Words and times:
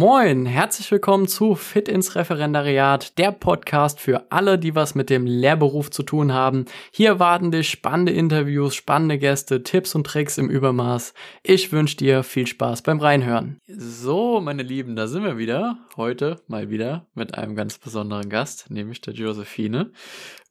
Moin, 0.00 0.46
herzlich 0.46 0.90
willkommen 0.90 1.28
zu 1.28 1.54
Fit 1.54 1.86
ins 1.86 2.16
Referendariat, 2.16 3.18
der 3.18 3.32
Podcast 3.32 4.00
für 4.00 4.32
alle, 4.32 4.58
die 4.58 4.74
was 4.74 4.94
mit 4.94 5.10
dem 5.10 5.26
Lehrberuf 5.26 5.90
zu 5.90 6.02
tun 6.02 6.32
haben. 6.32 6.64
Hier 6.90 7.18
warten 7.18 7.50
dich 7.50 7.68
spannende 7.68 8.12
Interviews, 8.12 8.74
spannende 8.74 9.18
Gäste, 9.18 9.62
Tipps 9.62 9.94
und 9.94 10.06
Tricks 10.06 10.38
im 10.38 10.48
Übermaß. 10.48 11.12
Ich 11.42 11.70
wünsche 11.70 11.98
dir 11.98 12.22
viel 12.22 12.46
Spaß 12.46 12.80
beim 12.80 12.98
Reinhören. 12.98 13.60
So, 13.68 14.40
meine 14.40 14.62
Lieben, 14.62 14.96
da 14.96 15.06
sind 15.06 15.22
wir 15.22 15.36
wieder. 15.36 15.76
Heute 15.98 16.40
mal 16.46 16.70
wieder 16.70 17.06
mit 17.12 17.34
einem 17.34 17.54
ganz 17.54 17.76
besonderen 17.76 18.30
Gast, 18.30 18.70
nämlich 18.70 19.02
der 19.02 19.12
Josephine. 19.12 19.92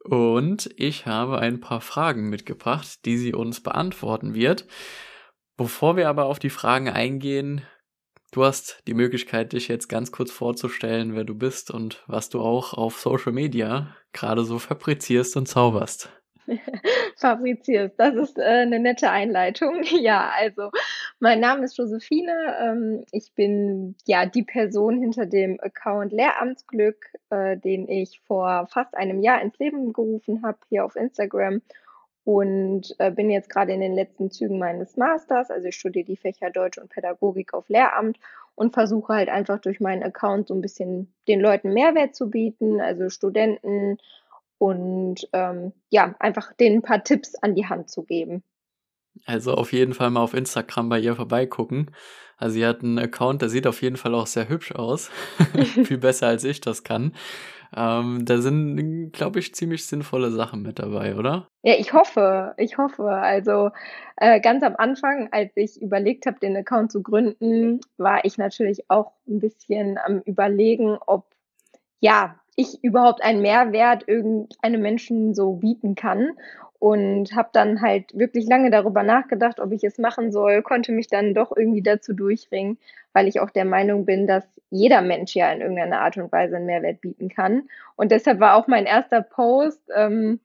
Und 0.03 0.69
ich 0.77 1.07
habe 1.07 1.39
ein 1.39 1.59
paar 1.59 1.81
Fragen 1.81 2.29
mitgebracht, 2.29 3.03
die 3.03 3.17
sie 3.17 3.33
uns 3.33 3.63
beantworten 3.63 4.35
wird. 4.35 4.67
Bevor 5.57 5.97
wir 5.97 6.07
aber 6.07 6.25
auf 6.25 6.37
die 6.37 6.51
Fragen 6.51 6.87
eingehen, 6.87 7.63
du 8.31 8.43
hast 8.43 8.81
die 8.87 8.93
Möglichkeit, 8.93 9.53
dich 9.53 9.67
jetzt 9.67 9.87
ganz 9.87 10.11
kurz 10.11 10.31
vorzustellen, 10.31 11.15
wer 11.15 11.23
du 11.23 11.35
bist 11.35 11.71
und 11.71 12.03
was 12.07 12.29
du 12.29 12.41
auch 12.41 12.73
auf 12.73 12.99
Social 12.99 13.31
Media 13.31 13.95
gerade 14.13 14.43
so 14.43 14.59
fabrizierst 14.59 15.37
und 15.37 15.47
zauberst. 15.47 16.09
fabrizierst, 17.17 17.95
das 17.97 18.15
ist 18.15 18.37
äh, 18.37 18.43
eine 18.43 18.79
nette 18.79 19.09
Einleitung. 19.09 19.83
Ja, 19.99 20.31
also 20.37 20.71
mein 21.19 21.39
Name 21.39 21.65
ist 21.65 21.77
Josephine. 21.77 22.33
Ähm, 22.61 23.03
ich 23.11 23.33
bin 23.35 23.95
ja 24.05 24.25
die 24.25 24.43
Person 24.43 24.99
hinter 24.99 25.25
dem 25.25 25.59
Account 25.61 26.11
Lehramtsglück, 26.11 27.05
äh, 27.29 27.57
den 27.57 27.87
ich 27.89 28.21
vor 28.25 28.67
fast 28.71 28.95
einem 28.95 29.21
Jahr 29.21 29.41
ins 29.41 29.57
Leben 29.59 29.93
gerufen 29.93 30.41
habe, 30.43 30.57
hier 30.69 30.85
auf 30.85 30.95
Instagram 30.95 31.61
und 32.29 32.95
äh, 32.99 33.09
bin 33.09 33.31
jetzt 33.31 33.49
gerade 33.49 33.73
in 33.73 33.81
den 33.81 33.95
letzten 33.95 34.29
Zügen 34.29 34.59
meines 34.59 34.97
Masters. 34.97 35.49
Also 35.49 35.69
ich 35.69 35.75
studiere 35.75 36.05
die 36.05 36.15
Fächer 36.15 36.51
Deutsch 36.51 36.77
und 36.77 36.91
Pädagogik 36.91 37.55
auf 37.55 37.69
Lehramt 37.69 38.19
und 38.53 38.75
versuche 38.75 39.13
halt 39.13 39.29
einfach 39.29 39.57
durch 39.57 39.79
meinen 39.79 40.03
Account 40.03 40.47
so 40.47 40.53
ein 40.53 40.61
bisschen 40.61 41.11
den 41.27 41.41
Leuten 41.41 41.73
Mehrwert 41.73 42.15
zu 42.15 42.29
bieten, 42.29 42.81
also 42.81 43.09
Studenten 43.09 43.97
und 44.59 45.27
ähm, 45.33 45.73
ja, 45.89 46.13
einfach 46.19 46.53
denen 46.53 46.77
ein 46.77 46.81
paar 46.83 47.03
Tipps 47.03 47.33
an 47.33 47.55
die 47.55 47.65
Hand 47.65 47.89
zu 47.89 48.03
geben. 48.03 48.43
Also 49.25 49.53
auf 49.53 49.73
jeden 49.73 49.93
Fall 49.93 50.09
mal 50.09 50.21
auf 50.21 50.33
Instagram 50.33 50.89
bei 50.89 50.99
ihr 50.99 51.15
vorbeigucken. 51.15 51.91
Also 52.37 52.53
sie 52.53 52.65
hat 52.65 52.81
einen 52.81 52.97
Account, 52.97 53.41
der 53.41 53.49
sieht 53.49 53.67
auf 53.67 53.81
jeden 53.81 53.97
Fall 53.97 54.15
auch 54.15 54.27
sehr 54.27 54.49
hübsch 54.49 54.71
aus. 54.73 55.09
Viel 55.83 55.97
besser 55.97 56.27
als 56.27 56.43
ich 56.43 56.61
das 56.61 56.83
kann. 56.83 57.13
Ähm, 57.75 58.25
da 58.25 58.39
sind, 58.39 59.11
glaube 59.11 59.39
ich, 59.39 59.53
ziemlich 59.53 59.85
sinnvolle 59.85 60.31
Sachen 60.31 60.63
mit 60.63 60.79
dabei, 60.79 61.15
oder? 61.15 61.47
Ja, 61.61 61.75
ich 61.77 61.93
hoffe, 61.93 62.53
ich 62.57 62.77
hoffe. 62.77 63.07
Also 63.09 63.69
äh, 64.17 64.39
ganz 64.39 64.63
am 64.63 64.75
Anfang, 64.77 65.29
als 65.31 65.51
ich 65.55 65.79
überlegt 65.79 66.25
habe, 66.25 66.39
den 66.39 66.57
Account 66.57 66.91
zu 66.91 67.03
gründen, 67.03 67.79
war 67.97 68.25
ich 68.25 68.37
natürlich 68.37 68.89
auch 68.89 69.11
ein 69.27 69.39
bisschen 69.39 69.99
am 69.99 70.21
Überlegen, 70.21 70.97
ob 71.05 71.25
ja 71.99 72.35
ich 72.55 72.83
überhaupt 72.83 73.23
einen 73.23 73.41
Mehrwert 73.41 74.07
irgendeinem 74.07 74.81
Menschen 74.81 75.33
so 75.33 75.53
bieten 75.53 75.95
kann 75.95 76.31
und 76.79 77.33
habe 77.35 77.49
dann 77.53 77.81
halt 77.81 78.17
wirklich 78.17 78.47
lange 78.47 78.69
darüber 78.71 79.03
nachgedacht, 79.03 79.59
ob 79.59 79.71
ich 79.71 79.83
es 79.83 79.97
machen 79.97 80.31
soll, 80.31 80.61
konnte 80.61 80.91
mich 80.91 81.07
dann 81.07 81.33
doch 81.33 81.55
irgendwie 81.55 81.81
dazu 81.81 82.13
durchringen, 82.13 82.77
weil 83.13 83.27
ich 83.27 83.39
auch 83.39 83.49
der 83.49 83.65
Meinung 83.65 84.05
bin, 84.05 84.27
dass 84.27 84.45
jeder 84.69 85.01
Mensch 85.01 85.35
ja 85.35 85.51
in 85.51 85.61
irgendeiner 85.61 86.01
Art 86.01 86.17
und 86.17 86.31
Weise 86.31 86.57
einen 86.57 86.65
Mehrwert 86.65 87.01
bieten 87.01 87.29
kann. 87.29 87.63
Und 87.95 88.11
deshalb 88.11 88.39
war 88.39 88.55
auch 88.55 88.67
mein 88.67 88.85
erster 88.85 89.21
Post, 89.21 89.81
ähm, 89.95 90.39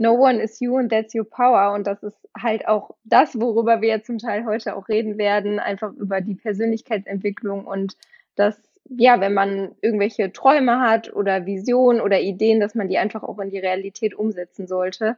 No 0.00 0.12
one 0.12 0.40
is 0.40 0.60
you 0.60 0.76
and 0.76 0.90
that's 0.92 1.14
your 1.14 1.28
power. 1.28 1.72
Und 1.74 1.86
das 1.86 2.02
ist 2.04 2.16
halt 2.40 2.68
auch 2.68 2.94
das, 3.04 3.38
worüber 3.38 3.80
wir 3.80 4.04
zum 4.04 4.18
Teil 4.18 4.44
heute 4.46 4.76
auch 4.76 4.88
reden 4.88 5.18
werden, 5.18 5.58
einfach 5.58 5.92
über 5.92 6.20
die 6.20 6.36
Persönlichkeitsentwicklung 6.36 7.66
und 7.66 7.96
das, 8.36 8.56
ja, 8.88 9.20
wenn 9.20 9.34
man 9.34 9.74
irgendwelche 9.80 10.32
Träume 10.32 10.80
hat 10.80 11.12
oder 11.14 11.46
Visionen 11.46 12.00
oder 12.00 12.20
Ideen, 12.20 12.60
dass 12.60 12.74
man 12.74 12.88
die 12.88 12.98
einfach 12.98 13.22
auch 13.22 13.38
in 13.38 13.50
die 13.50 13.58
Realität 13.58 14.14
umsetzen 14.14 14.66
sollte 14.66 15.16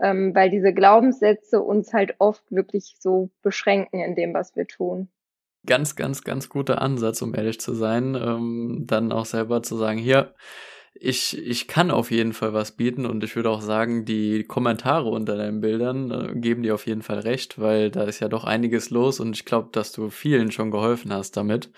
ähm, 0.00 0.34
weil 0.34 0.50
diese 0.50 0.72
Glaubenssätze 0.72 1.60
uns 1.60 1.92
halt 1.92 2.14
oft 2.18 2.42
wirklich 2.50 2.96
so 2.98 3.30
beschränken 3.42 4.00
in 4.00 4.14
dem, 4.14 4.34
was 4.34 4.56
wir 4.56 4.66
tun. 4.66 5.08
Ganz, 5.66 5.94
ganz, 5.94 6.24
ganz 6.24 6.48
guter 6.48 6.80
Ansatz, 6.80 7.20
um 7.20 7.34
ehrlich 7.34 7.60
zu 7.60 7.74
sein, 7.74 8.14
ähm, 8.14 8.84
dann 8.86 9.12
auch 9.12 9.26
selber 9.26 9.62
zu 9.62 9.76
sagen, 9.76 9.98
hier, 9.98 10.34
ich, 10.94 11.36
ich 11.38 11.68
kann 11.68 11.90
auf 11.90 12.10
jeden 12.10 12.32
Fall 12.32 12.54
was 12.54 12.72
bieten 12.72 13.04
und 13.04 13.22
ich 13.22 13.36
würde 13.36 13.50
auch 13.50 13.60
sagen, 13.60 14.06
die 14.06 14.44
Kommentare 14.44 15.08
unter 15.10 15.36
deinen 15.36 15.60
Bildern 15.60 16.10
äh, 16.10 16.34
geben 16.34 16.62
dir 16.62 16.74
auf 16.74 16.86
jeden 16.86 17.02
Fall 17.02 17.20
recht, 17.20 17.60
weil 17.60 17.90
da 17.90 18.04
ist 18.04 18.20
ja 18.20 18.28
doch 18.28 18.44
einiges 18.44 18.88
los 18.88 19.20
und 19.20 19.36
ich 19.36 19.44
glaube, 19.44 19.68
dass 19.70 19.92
du 19.92 20.08
vielen 20.08 20.50
schon 20.50 20.70
geholfen 20.70 21.12
hast 21.12 21.36
damit, 21.36 21.70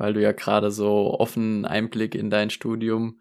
weil 0.00 0.14
du 0.14 0.22
ja 0.22 0.32
gerade 0.32 0.70
so 0.70 1.14
offen 1.20 1.66
Einblick 1.66 2.14
in 2.14 2.30
dein 2.30 2.48
Studium 2.48 3.20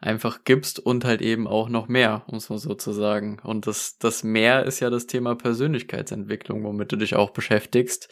einfach 0.00 0.40
gibst 0.42 0.80
und 0.80 1.04
halt 1.04 1.22
eben 1.22 1.46
auch 1.46 1.68
noch 1.68 1.86
mehr, 1.86 2.24
muss 2.26 2.50
man 2.50 2.58
sozusagen. 2.58 3.38
Und 3.44 3.68
das, 3.68 3.96
das 3.98 4.24
mehr 4.24 4.64
ist 4.64 4.80
ja 4.80 4.90
das 4.90 5.06
Thema 5.06 5.36
Persönlichkeitsentwicklung, 5.36 6.64
womit 6.64 6.90
du 6.90 6.96
dich 6.96 7.14
auch 7.14 7.30
beschäftigst. 7.30 8.08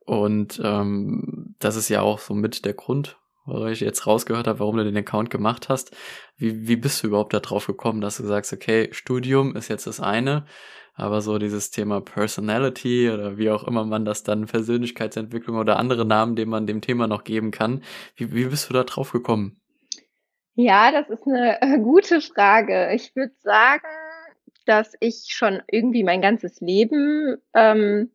Und 0.00 0.60
ähm, 0.64 1.54
das 1.60 1.76
ist 1.76 1.88
ja 1.88 2.02
auch 2.02 2.18
so 2.18 2.34
mit 2.34 2.64
der 2.64 2.74
Grund, 2.74 3.16
wo 3.46 3.64
ich 3.66 3.78
jetzt 3.78 4.08
rausgehört 4.08 4.48
habe, 4.48 4.58
warum 4.58 4.76
du 4.76 4.84
den 4.84 4.96
Account 4.96 5.30
gemacht 5.30 5.68
hast. 5.68 5.94
Wie, 6.36 6.66
wie 6.66 6.76
bist 6.76 7.00
du 7.02 7.06
überhaupt 7.06 7.32
darauf 7.32 7.68
gekommen, 7.68 8.00
dass 8.00 8.16
du 8.16 8.24
sagst, 8.24 8.52
okay, 8.52 8.88
Studium 8.90 9.54
ist 9.54 9.68
jetzt 9.68 9.86
das 9.86 10.00
eine, 10.00 10.46
aber 10.94 11.20
so 11.20 11.38
dieses 11.38 11.70
Thema 11.70 12.00
Personality 12.00 13.10
oder 13.10 13.38
wie 13.38 13.50
auch 13.50 13.64
immer 13.64 13.84
man 13.84 14.04
das 14.04 14.22
dann, 14.22 14.46
Persönlichkeitsentwicklung 14.46 15.56
oder 15.56 15.78
andere 15.78 16.04
Namen, 16.04 16.36
den 16.36 16.48
man 16.48 16.66
dem 16.66 16.80
Thema 16.80 17.06
noch 17.06 17.24
geben 17.24 17.50
kann, 17.50 17.82
wie, 18.16 18.34
wie 18.34 18.46
bist 18.46 18.68
du 18.68 18.74
da 18.74 18.84
drauf 18.84 19.12
gekommen? 19.12 19.60
Ja, 20.54 20.92
das 20.92 21.08
ist 21.08 21.26
eine 21.26 21.62
äh, 21.62 21.78
gute 21.78 22.20
Frage. 22.20 22.92
Ich 22.94 23.16
würde 23.16 23.32
sagen, 23.40 23.86
dass 24.66 24.92
ich 25.00 25.26
schon 25.28 25.62
irgendwie 25.66 26.04
mein 26.04 26.20
ganzes 26.20 26.60
Leben 26.60 27.38
ähm, 27.54 28.10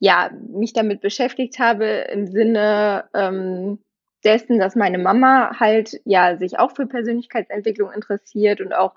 ja 0.00 0.30
mich 0.50 0.72
damit 0.72 1.00
beschäftigt 1.00 1.58
habe 1.58 1.86
im 2.12 2.26
Sinne 2.26 3.08
ähm, 3.14 3.78
dessen, 4.24 4.58
dass 4.58 4.74
meine 4.74 4.98
Mama 4.98 5.58
halt 5.58 6.00
ja 6.04 6.36
sich 6.36 6.58
auch 6.58 6.74
für 6.74 6.86
Persönlichkeitsentwicklung 6.86 7.92
interessiert 7.92 8.60
und 8.60 8.72
auch 8.72 8.94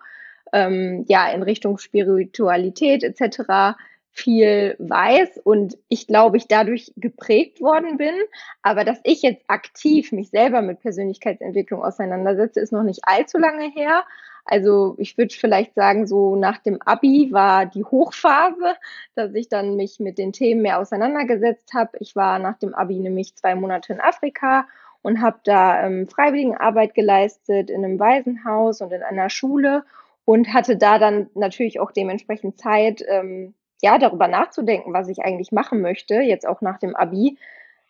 ähm, 0.51 1.05
ja 1.07 1.31
in 1.31 1.43
Richtung 1.43 1.77
Spiritualität 1.77 3.03
etc 3.03 3.75
viel 4.13 4.75
weiß 4.77 5.39
und 5.43 5.77
ich 5.87 6.05
glaube, 6.05 6.37
ich 6.37 6.47
dadurch 6.47 6.91
geprägt 6.97 7.61
worden 7.61 7.97
bin. 7.97 8.13
Aber 8.61 8.83
dass 8.83 8.99
ich 9.03 9.21
jetzt 9.21 9.43
aktiv 9.47 10.11
mich 10.11 10.29
selber 10.29 10.61
mit 10.61 10.81
Persönlichkeitsentwicklung 10.81 11.81
auseinandersetze, 11.81 12.59
ist 12.59 12.73
noch 12.73 12.83
nicht 12.83 13.01
allzu 13.03 13.37
lange 13.37 13.69
her. 13.71 14.03
Also 14.43 14.95
ich 14.97 15.17
würde 15.17 15.33
vielleicht 15.33 15.75
sagen, 15.75 16.07
so 16.07 16.35
nach 16.35 16.57
dem 16.57 16.81
Abi 16.81 17.29
war 17.31 17.65
die 17.65 17.83
Hochphase, 17.83 18.75
dass 19.15 19.33
ich 19.33 19.47
dann 19.47 19.75
mich 19.75 19.99
mit 19.99 20.17
den 20.17 20.33
Themen 20.33 20.61
mehr 20.61 20.79
auseinandergesetzt 20.79 21.73
habe. 21.73 21.97
Ich 21.99 22.15
war 22.15 22.39
nach 22.39 22.57
dem 22.57 22.73
Abi 22.73 22.99
nämlich 22.99 23.35
zwei 23.35 23.55
Monate 23.55 23.93
in 23.93 24.01
Afrika 24.01 24.67
und 25.03 25.21
habe 25.21 25.39
da 25.43 25.85
ähm, 25.85 26.07
Freiwilligenarbeit 26.07 26.95
geleistet 26.95 27.69
in 27.69 27.85
einem 27.85 27.99
Waisenhaus 27.99 28.81
und 28.81 28.91
in 28.91 29.03
einer 29.03 29.29
Schule 29.29 29.83
und 30.25 30.53
hatte 30.53 30.77
da 30.77 30.99
dann 30.99 31.29
natürlich 31.33 31.79
auch 31.79 31.91
dementsprechend 31.91 32.59
Zeit, 32.59 33.03
ähm, 33.07 33.53
ja, 33.81 33.97
darüber 33.97 34.27
nachzudenken, 34.27 34.93
was 34.93 35.07
ich 35.07 35.19
eigentlich 35.19 35.51
machen 35.51 35.81
möchte, 35.81 36.15
jetzt 36.15 36.47
auch 36.47 36.61
nach 36.61 36.77
dem 36.77 36.95
Abi. 36.95 37.37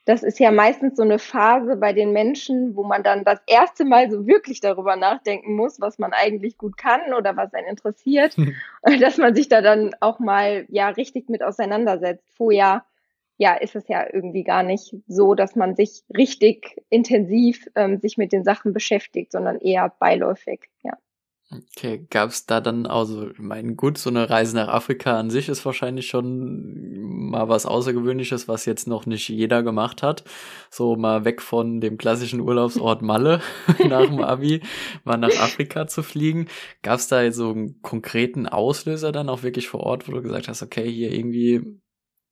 Das 0.05 0.23
ist 0.23 0.39
ja 0.39 0.51
meistens 0.51 0.97
so 0.97 1.03
eine 1.03 1.19
Phase 1.19 1.75
bei 1.75 1.93
den 1.93 2.11
Menschen, 2.11 2.75
wo 2.75 2.83
man 2.83 3.03
dann 3.03 3.23
das 3.23 3.39
erste 3.45 3.85
Mal 3.85 4.09
so 4.09 4.25
wirklich 4.25 4.59
darüber 4.59 4.95
nachdenken 4.95 5.55
muss, 5.55 5.79
was 5.79 5.99
man 5.99 6.11
eigentlich 6.13 6.57
gut 6.57 6.75
kann 6.75 7.13
oder 7.13 7.37
was 7.37 7.53
einen 7.53 7.67
interessiert, 7.67 8.35
dass 8.99 9.17
man 9.17 9.35
sich 9.35 9.47
da 9.47 9.61
dann 9.61 9.91
auch 9.99 10.19
mal 10.19 10.65
ja 10.69 10.89
richtig 10.89 11.29
mit 11.29 11.43
auseinandersetzt. 11.43 12.25
Vorher 12.35 12.83
ja 13.37 13.53
ist 13.53 13.75
es 13.75 13.87
ja 13.87 14.05
irgendwie 14.11 14.43
gar 14.43 14.63
nicht 14.63 14.95
so, 15.07 15.35
dass 15.35 15.55
man 15.55 15.75
sich 15.75 16.03
richtig 16.15 16.81
intensiv 16.89 17.67
ähm, 17.75 17.99
sich 17.99 18.17
mit 18.17 18.31
den 18.31 18.43
Sachen 18.43 18.73
beschäftigt, 18.73 19.31
sondern 19.31 19.59
eher 19.59 19.93
beiläufig. 19.99 20.69
Ja. 20.83 20.97
Okay, 21.53 22.07
gab 22.09 22.29
es 22.29 22.45
da 22.45 22.61
dann, 22.61 22.85
also, 22.85 23.29
ich 23.29 23.39
meine, 23.39 23.75
gut, 23.75 23.97
so 23.97 24.09
eine 24.09 24.29
Reise 24.29 24.55
nach 24.55 24.69
Afrika 24.69 25.19
an 25.19 25.29
sich 25.29 25.49
ist 25.49 25.65
wahrscheinlich 25.65 26.07
schon 26.07 27.29
mal 27.29 27.49
was 27.49 27.65
Außergewöhnliches, 27.65 28.47
was 28.47 28.65
jetzt 28.65 28.87
noch 28.87 29.05
nicht 29.05 29.27
jeder 29.27 29.61
gemacht 29.61 30.01
hat. 30.01 30.23
So 30.69 30.95
mal 30.95 31.25
weg 31.25 31.41
von 31.41 31.81
dem 31.81 31.97
klassischen 31.97 32.39
Urlaubsort 32.39 33.01
Malle 33.01 33.41
nach 33.87 34.05
dem 34.05 34.21
Abi, 34.21 34.61
mal 35.03 35.17
nach 35.17 35.37
Afrika 35.41 35.87
zu 35.87 36.03
fliegen. 36.03 36.47
Gab 36.83 36.99
es 36.99 37.07
da 37.07 37.29
so 37.31 37.51
einen 37.51 37.81
konkreten 37.81 38.47
Auslöser 38.47 39.11
dann 39.11 39.27
auch 39.27 39.43
wirklich 39.43 39.67
vor 39.67 39.81
Ort, 39.81 40.07
wo 40.07 40.13
du 40.13 40.21
gesagt 40.21 40.47
hast, 40.47 40.63
okay, 40.63 40.89
hier 40.89 41.11
irgendwie 41.11 41.81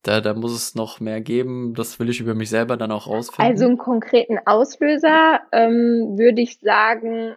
da, 0.04 0.22
da 0.22 0.34
muss 0.34 0.54
es 0.54 0.76
noch 0.76 1.02
mehr 1.02 1.20
geben. 1.20 1.74
Das 1.74 2.00
will 2.00 2.10
ich 2.10 2.22
über 2.22 2.34
mich 2.34 2.50
selber 2.50 2.78
dann 2.78 2.92
auch 2.92 3.08
rausfinden. 3.08 3.52
Also 3.52 3.66
einen 3.66 3.78
konkreten 3.78 4.38
Auslöser 4.46 5.42
ähm, 5.52 6.18
würde 6.18 6.42
ich 6.42 6.60
sagen, 6.60 7.36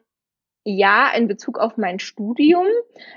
ja, 0.65 1.13
in 1.17 1.29
Bezug 1.29 1.59
auf 1.59 1.77
mein 1.77 1.99
Studium, 1.99 2.67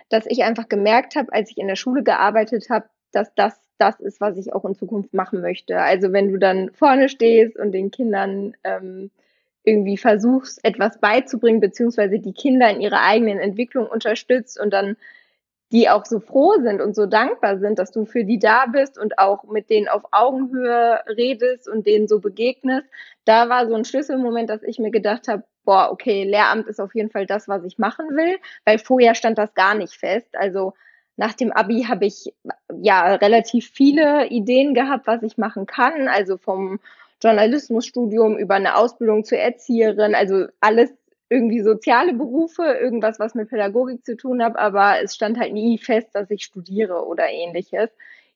dass 0.09 0.25
ich 0.27 0.43
einfach 0.43 0.67
gemerkt 0.67 1.15
habe, 1.15 1.31
als 1.33 1.51
ich 1.51 1.57
in 1.57 1.67
der 1.67 1.75
Schule 1.75 2.03
gearbeitet 2.03 2.69
habe, 2.69 2.89
dass 3.11 3.33
das 3.35 3.65
das 3.77 3.99
ist, 3.99 4.21
was 4.21 4.37
ich 4.37 4.53
auch 4.53 4.65
in 4.65 4.75
Zukunft 4.75 5.13
machen 5.13 5.41
möchte. 5.41 5.79
Also 5.79 6.13
wenn 6.13 6.31
du 6.31 6.37
dann 6.37 6.71
vorne 6.71 7.09
stehst 7.09 7.57
und 7.57 7.71
den 7.71 7.91
Kindern 7.91 8.55
ähm, 8.63 9.11
irgendwie 9.63 9.97
versuchst, 9.97 10.63
etwas 10.63 10.99
beizubringen, 10.99 11.59
beziehungsweise 11.59 12.19
die 12.19 12.33
Kinder 12.33 12.69
in 12.69 12.81
ihrer 12.81 13.01
eigenen 13.01 13.39
Entwicklung 13.39 13.87
unterstützt 13.87 14.59
und 14.59 14.71
dann 14.71 14.95
die 15.71 15.89
auch 15.89 16.05
so 16.05 16.19
froh 16.19 16.53
sind 16.61 16.79
und 16.79 16.95
so 16.95 17.07
dankbar 17.07 17.57
sind, 17.57 17.79
dass 17.79 17.91
du 17.91 18.05
für 18.05 18.23
die 18.23 18.37
da 18.37 18.67
bist 18.67 18.99
und 18.99 19.17
auch 19.17 19.43
mit 19.45 19.69
denen 19.69 19.87
auf 19.87 20.03
Augenhöhe 20.11 20.99
redest 21.07 21.67
und 21.67 21.87
denen 21.87 22.07
so 22.07 22.19
begegnest. 22.19 22.87
Da 23.25 23.49
war 23.49 23.67
so 23.67 23.73
ein 23.73 23.83
Schlüsselmoment, 23.83 24.49
dass 24.49 24.61
ich 24.61 24.77
mir 24.77 24.91
gedacht 24.91 25.27
habe, 25.27 25.43
boah, 25.65 25.91
okay, 25.91 26.23
Lehramt 26.23 26.67
ist 26.67 26.79
auf 26.79 26.95
jeden 26.95 27.09
Fall 27.09 27.25
das, 27.25 27.47
was 27.47 27.63
ich 27.63 27.77
machen 27.77 28.15
will, 28.15 28.37
weil 28.63 28.79
vorher 28.79 29.15
stand 29.15 29.37
das 29.37 29.53
gar 29.53 29.75
nicht 29.75 29.93
fest. 29.93 30.29
Also 30.33 30.73
nach 31.17 31.33
dem 31.33 31.51
Abi 31.51 31.83
habe 31.83 32.05
ich 32.05 32.33
ja 32.81 33.15
relativ 33.15 33.69
viele 33.69 34.27
Ideen 34.27 34.73
gehabt, 34.73 35.07
was 35.07 35.23
ich 35.23 35.37
machen 35.37 35.65
kann. 35.65 36.07
Also 36.07 36.37
vom 36.37 36.79
Journalismusstudium 37.21 38.37
über 38.37 38.55
eine 38.55 38.75
Ausbildung 38.75 39.23
zur 39.23 39.39
Erzieherin, 39.39 40.15
also 40.15 40.45
alles 40.59 40.91
irgendwie 41.29 41.61
soziale 41.61 42.13
Berufe, 42.13 42.63
irgendwas, 42.63 43.19
was 43.19 43.33
mit 43.33 43.49
Pädagogik 43.49 44.05
zu 44.05 44.15
tun 44.15 44.43
hat, 44.43 44.57
aber 44.57 45.01
es 45.01 45.15
stand 45.15 45.39
halt 45.39 45.53
nie 45.53 45.77
fest, 45.77 46.09
dass 46.13 46.29
ich 46.29 46.43
studiere 46.43 47.05
oder 47.07 47.29
ähnliches. 47.29 47.89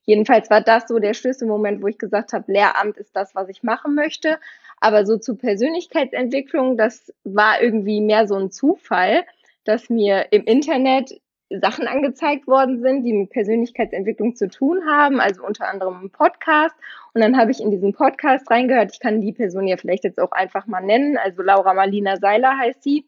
Jedenfalls 0.04 0.50
war 0.50 0.60
das 0.60 0.88
so 0.88 0.98
der 0.98 1.14
Schlüsselmoment, 1.14 1.82
wo 1.82 1.86
ich 1.86 1.98
gesagt 1.98 2.32
habe, 2.32 2.50
Lehramt 2.50 2.96
ist 2.96 3.14
das, 3.14 3.34
was 3.34 3.48
ich 3.48 3.62
machen 3.62 3.94
möchte. 3.94 4.38
Aber 4.80 5.04
so 5.06 5.18
zur 5.18 5.38
Persönlichkeitsentwicklung, 5.38 6.76
das 6.76 7.12
war 7.24 7.62
irgendwie 7.62 8.00
mehr 8.00 8.26
so 8.26 8.34
ein 8.36 8.50
Zufall, 8.50 9.24
dass 9.64 9.90
mir 9.90 10.32
im 10.32 10.44
Internet 10.44 11.20
Sachen 11.50 11.88
angezeigt 11.88 12.46
worden 12.46 12.80
sind, 12.80 13.02
die 13.02 13.12
mit 13.12 13.30
Persönlichkeitsentwicklung 13.30 14.36
zu 14.36 14.48
tun 14.48 14.86
haben, 14.86 15.20
also 15.20 15.44
unter 15.44 15.68
anderem 15.68 16.04
ein 16.04 16.10
Podcast. 16.10 16.74
Und 17.12 17.20
dann 17.22 17.36
habe 17.36 17.50
ich 17.50 17.60
in 17.60 17.72
diesen 17.72 17.92
Podcast 17.92 18.48
reingehört. 18.50 18.92
Ich 18.92 19.00
kann 19.00 19.20
die 19.20 19.32
Person 19.32 19.66
ja 19.66 19.76
vielleicht 19.76 20.04
jetzt 20.04 20.20
auch 20.20 20.30
einfach 20.30 20.66
mal 20.66 20.80
nennen. 20.80 21.18
Also 21.18 21.42
Laura 21.42 21.74
Marlina 21.74 22.16
Seiler 22.18 22.56
heißt 22.56 22.82
sie. 22.82 23.04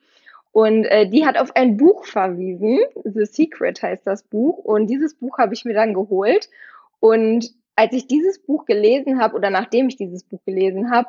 Und 0.50 0.84
äh, 0.84 1.08
die 1.08 1.24
hat 1.24 1.38
auf 1.38 1.54
ein 1.54 1.76
Buch 1.76 2.04
verwiesen. 2.04 2.80
The 3.04 3.24
Secret 3.24 3.80
heißt 3.80 4.06
das 4.06 4.24
Buch. 4.24 4.58
Und 4.58 4.88
dieses 4.88 5.14
Buch 5.14 5.38
habe 5.38 5.54
ich 5.54 5.64
mir 5.64 5.74
dann 5.74 5.94
geholt. 5.94 6.50
Und 6.98 7.54
als 7.76 7.92
ich 7.92 8.08
dieses 8.08 8.40
Buch 8.40 8.66
gelesen 8.66 9.20
habe 9.20 9.36
oder 9.36 9.50
nachdem 9.50 9.88
ich 9.88 9.96
dieses 9.96 10.24
Buch 10.24 10.40
gelesen 10.44 10.90
habe, 10.90 11.08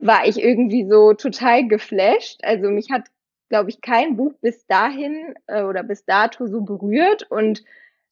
war 0.00 0.26
ich 0.26 0.42
irgendwie 0.42 0.88
so 0.88 1.14
total 1.14 1.68
geflasht. 1.68 2.40
Also 2.42 2.70
mich 2.70 2.90
hat 2.90 3.04
glaube 3.50 3.68
ich, 3.68 3.82
kein 3.82 4.16
Buch 4.16 4.32
bis 4.40 4.66
dahin 4.66 5.34
äh, 5.46 5.62
oder 5.62 5.82
bis 5.82 6.06
dato 6.06 6.46
so 6.46 6.62
berührt 6.62 7.30
und 7.30 7.62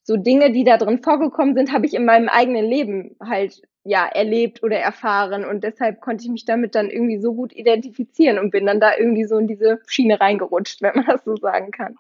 so 0.02 0.16
Dinge, 0.16 0.52
die 0.52 0.64
da 0.64 0.76
drin 0.76 1.02
vorgekommen 1.02 1.54
sind, 1.54 1.72
habe 1.72 1.86
ich 1.86 1.94
in 1.94 2.04
meinem 2.04 2.28
eigenen 2.28 2.66
Leben 2.66 3.16
halt 3.20 3.62
ja 3.84 4.06
erlebt 4.06 4.62
oder 4.62 4.76
erfahren 4.78 5.44
und 5.44 5.64
deshalb 5.64 6.00
konnte 6.00 6.24
ich 6.24 6.30
mich 6.30 6.44
damit 6.44 6.74
dann 6.74 6.90
irgendwie 6.90 7.18
so 7.18 7.32
gut 7.34 7.54
identifizieren 7.54 8.38
und 8.38 8.50
bin 8.50 8.66
dann 8.66 8.80
da 8.80 8.96
irgendwie 8.98 9.24
so 9.24 9.38
in 9.38 9.46
diese 9.46 9.80
Schiene 9.86 10.20
reingerutscht, 10.20 10.82
wenn 10.82 10.96
man 10.96 11.06
das 11.06 11.24
so 11.24 11.36
sagen 11.36 11.70
kann. 11.70 11.96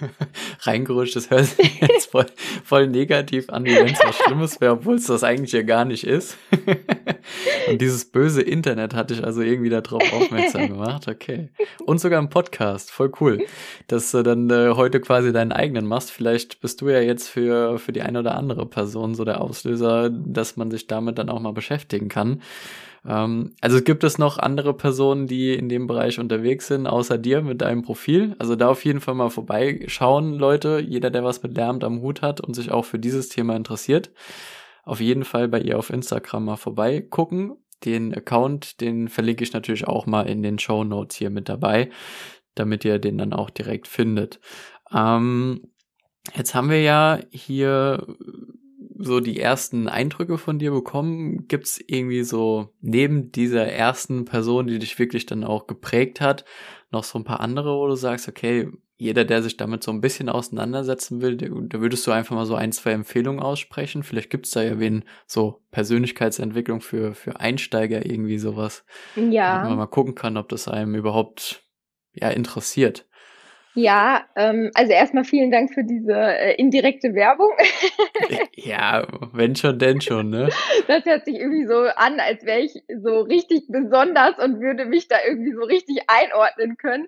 reingerutscht, 0.60 1.16
das 1.16 1.30
hört 1.30 1.46
sich 1.46 1.80
jetzt 1.80 2.10
voll, 2.10 2.26
voll 2.64 2.88
negativ 2.88 3.50
an, 3.50 3.64
wie 3.64 3.74
wenn 3.74 3.86
es 3.86 4.00
was 4.04 4.16
Schlimmes 4.16 4.60
wäre, 4.60 4.72
obwohl 4.72 4.96
es 4.96 5.06
das 5.06 5.24
eigentlich 5.24 5.52
ja 5.52 5.62
gar 5.62 5.84
nicht 5.84 6.04
ist. 6.04 6.36
Und 7.68 7.80
dieses 7.80 8.06
böse 8.06 8.42
Internet 8.42 8.94
hatte 8.94 9.14
ich 9.14 9.24
also 9.24 9.42
irgendwie 9.42 9.70
darauf 9.70 10.02
aufmerksam 10.12 10.68
gemacht. 10.68 11.08
Okay. 11.08 11.48
Und 11.84 12.00
sogar 12.00 12.18
im 12.18 12.28
Podcast. 12.28 12.90
Voll 12.90 13.12
cool. 13.20 13.44
Dass 13.88 14.10
du 14.10 14.22
dann 14.22 14.50
äh, 14.50 14.70
heute 14.74 15.00
quasi 15.00 15.32
deinen 15.32 15.52
eigenen 15.52 15.86
machst. 15.86 16.10
Vielleicht 16.10 16.60
bist 16.60 16.80
du 16.80 16.88
ja 16.88 17.00
jetzt 17.00 17.28
für, 17.28 17.78
für 17.78 17.92
die 17.92 18.02
eine 18.02 18.20
oder 18.20 18.36
andere 18.36 18.66
Person 18.66 19.14
so 19.14 19.24
der 19.24 19.40
Auslöser, 19.40 20.10
dass 20.10 20.56
man 20.56 20.70
sich 20.70 20.86
damit 20.86 21.18
dann 21.18 21.28
auch 21.28 21.40
mal 21.40 21.52
beschäftigen 21.52 22.08
kann. 22.08 22.42
Ähm, 23.06 23.54
also 23.60 23.80
gibt 23.82 24.04
es 24.04 24.18
noch 24.18 24.38
andere 24.38 24.74
Personen, 24.74 25.26
die 25.26 25.54
in 25.54 25.68
dem 25.68 25.86
Bereich 25.86 26.18
unterwegs 26.18 26.66
sind, 26.66 26.86
außer 26.86 27.18
dir 27.18 27.42
mit 27.42 27.60
deinem 27.60 27.82
Profil? 27.82 28.34
Also 28.38 28.56
da 28.56 28.68
auf 28.68 28.84
jeden 28.84 29.00
Fall 29.00 29.14
mal 29.14 29.30
vorbeischauen, 29.30 30.34
Leute. 30.34 30.80
Jeder, 30.86 31.10
der 31.10 31.24
was 31.24 31.42
mit 31.42 31.56
Lärm 31.56 31.78
am 31.82 32.00
Hut 32.00 32.22
hat 32.22 32.40
und 32.40 32.54
sich 32.54 32.70
auch 32.70 32.84
für 32.84 32.98
dieses 32.98 33.28
Thema 33.28 33.54
interessiert, 33.56 34.10
auf 34.84 35.00
jeden 35.00 35.24
Fall 35.24 35.48
bei 35.48 35.60
ihr 35.60 35.78
auf 35.78 35.90
Instagram 35.90 36.44
mal 36.44 36.56
vorbeigucken. 36.56 37.56
Den 37.84 38.14
Account, 38.14 38.80
den 38.80 39.08
verlinke 39.08 39.44
ich 39.44 39.52
natürlich 39.52 39.86
auch 39.86 40.06
mal 40.06 40.26
in 40.26 40.42
den 40.42 40.58
Show 40.58 40.82
Notes 40.82 41.16
hier 41.16 41.30
mit 41.30 41.48
dabei, 41.48 41.90
damit 42.54 42.84
ihr 42.84 42.98
den 42.98 43.18
dann 43.18 43.32
auch 43.32 43.50
direkt 43.50 43.86
findet. 43.86 44.40
Ähm, 44.92 45.68
jetzt 46.34 46.54
haben 46.54 46.70
wir 46.70 46.80
ja 46.80 47.20
hier 47.30 48.06
so 48.98 49.20
die 49.20 49.40
ersten 49.40 49.88
Eindrücke 49.88 50.38
von 50.38 50.58
dir 50.58 50.70
bekommen? 50.70 51.48
Gibt 51.48 51.66
es 51.66 51.80
irgendwie 51.86 52.22
so 52.22 52.74
neben 52.80 53.32
dieser 53.32 53.66
ersten 53.66 54.24
Person, 54.24 54.66
die 54.66 54.78
dich 54.78 54.98
wirklich 54.98 55.26
dann 55.26 55.44
auch 55.44 55.66
geprägt 55.66 56.20
hat, 56.20 56.44
noch 56.90 57.04
so 57.04 57.18
ein 57.18 57.24
paar 57.24 57.40
andere, 57.40 57.76
wo 57.76 57.86
du 57.86 57.94
sagst, 57.94 58.28
okay, 58.28 58.70
jeder, 58.98 59.24
der 59.26 59.42
sich 59.42 59.58
damit 59.58 59.82
so 59.82 59.90
ein 59.90 60.00
bisschen 60.00 60.30
auseinandersetzen 60.30 61.20
will, 61.20 61.36
da 61.36 61.80
würdest 61.80 62.06
du 62.06 62.12
einfach 62.12 62.34
mal 62.34 62.46
so 62.46 62.54
ein, 62.54 62.72
zwei 62.72 62.92
Empfehlungen 62.92 63.42
aussprechen. 63.42 64.02
Vielleicht 64.02 64.30
gibt 64.30 64.46
es 64.46 64.52
da 64.52 64.62
ja 64.62 64.78
wen, 64.78 65.04
so 65.26 65.62
Persönlichkeitsentwicklung 65.70 66.80
für, 66.80 67.14
für 67.14 67.38
Einsteiger, 67.38 68.06
irgendwie 68.06 68.38
sowas. 68.38 68.84
Ja. 69.14 69.56
Damit 69.56 69.68
man 69.68 69.78
mal 69.78 69.86
gucken 69.86 70.14
kann, 70.14 70.38
ob 70.38 70.48
das 70.48 70.66
einem 70.66 70.94
überhaupt 70.94 71.62
ja 72.14 72.30
interessiert. 72.30 73.06
Ja, 73.76 74.24
ähm, 74.36 74.70
also 74.72 74.90
erstmal 74.92 75.24
vielen 75.24 75.50
Dank 75.50 75.74
für 75.74 75.84
diese 75.84 76.14
äh, 76.14 76.54
indirekte 76.54 77.12
Werbung. 77.12 77.50
ja, 78.54 79.06
wenn 79.34 79.54
schon, 79.54 79.78
denn 79.78 80.00
schon, 80.00 80.30
ne? 80.30 80.48
Das 80.88 81.04
hört 81.04 81.26
sich 81.26 81.34
irgendwie 81.34 81.66
so 81.66 81.82
an, 81.94 82.18
als 82.18 82.46
wäre 82.46 82.60
ich 82.60 82.82
so 82.88 83.20
richtig 83.20 83.64
besonders 83.68 84.38
und 84.38 84.62
würde 84.62 84.86
mich 84.86 85.08
da 85.08 85.16
irgendwie 85.28 85.52
so 85.52 85.60
richtig 85.60 85.98
einordnen 86.06 86.78
können. 86.78 87.06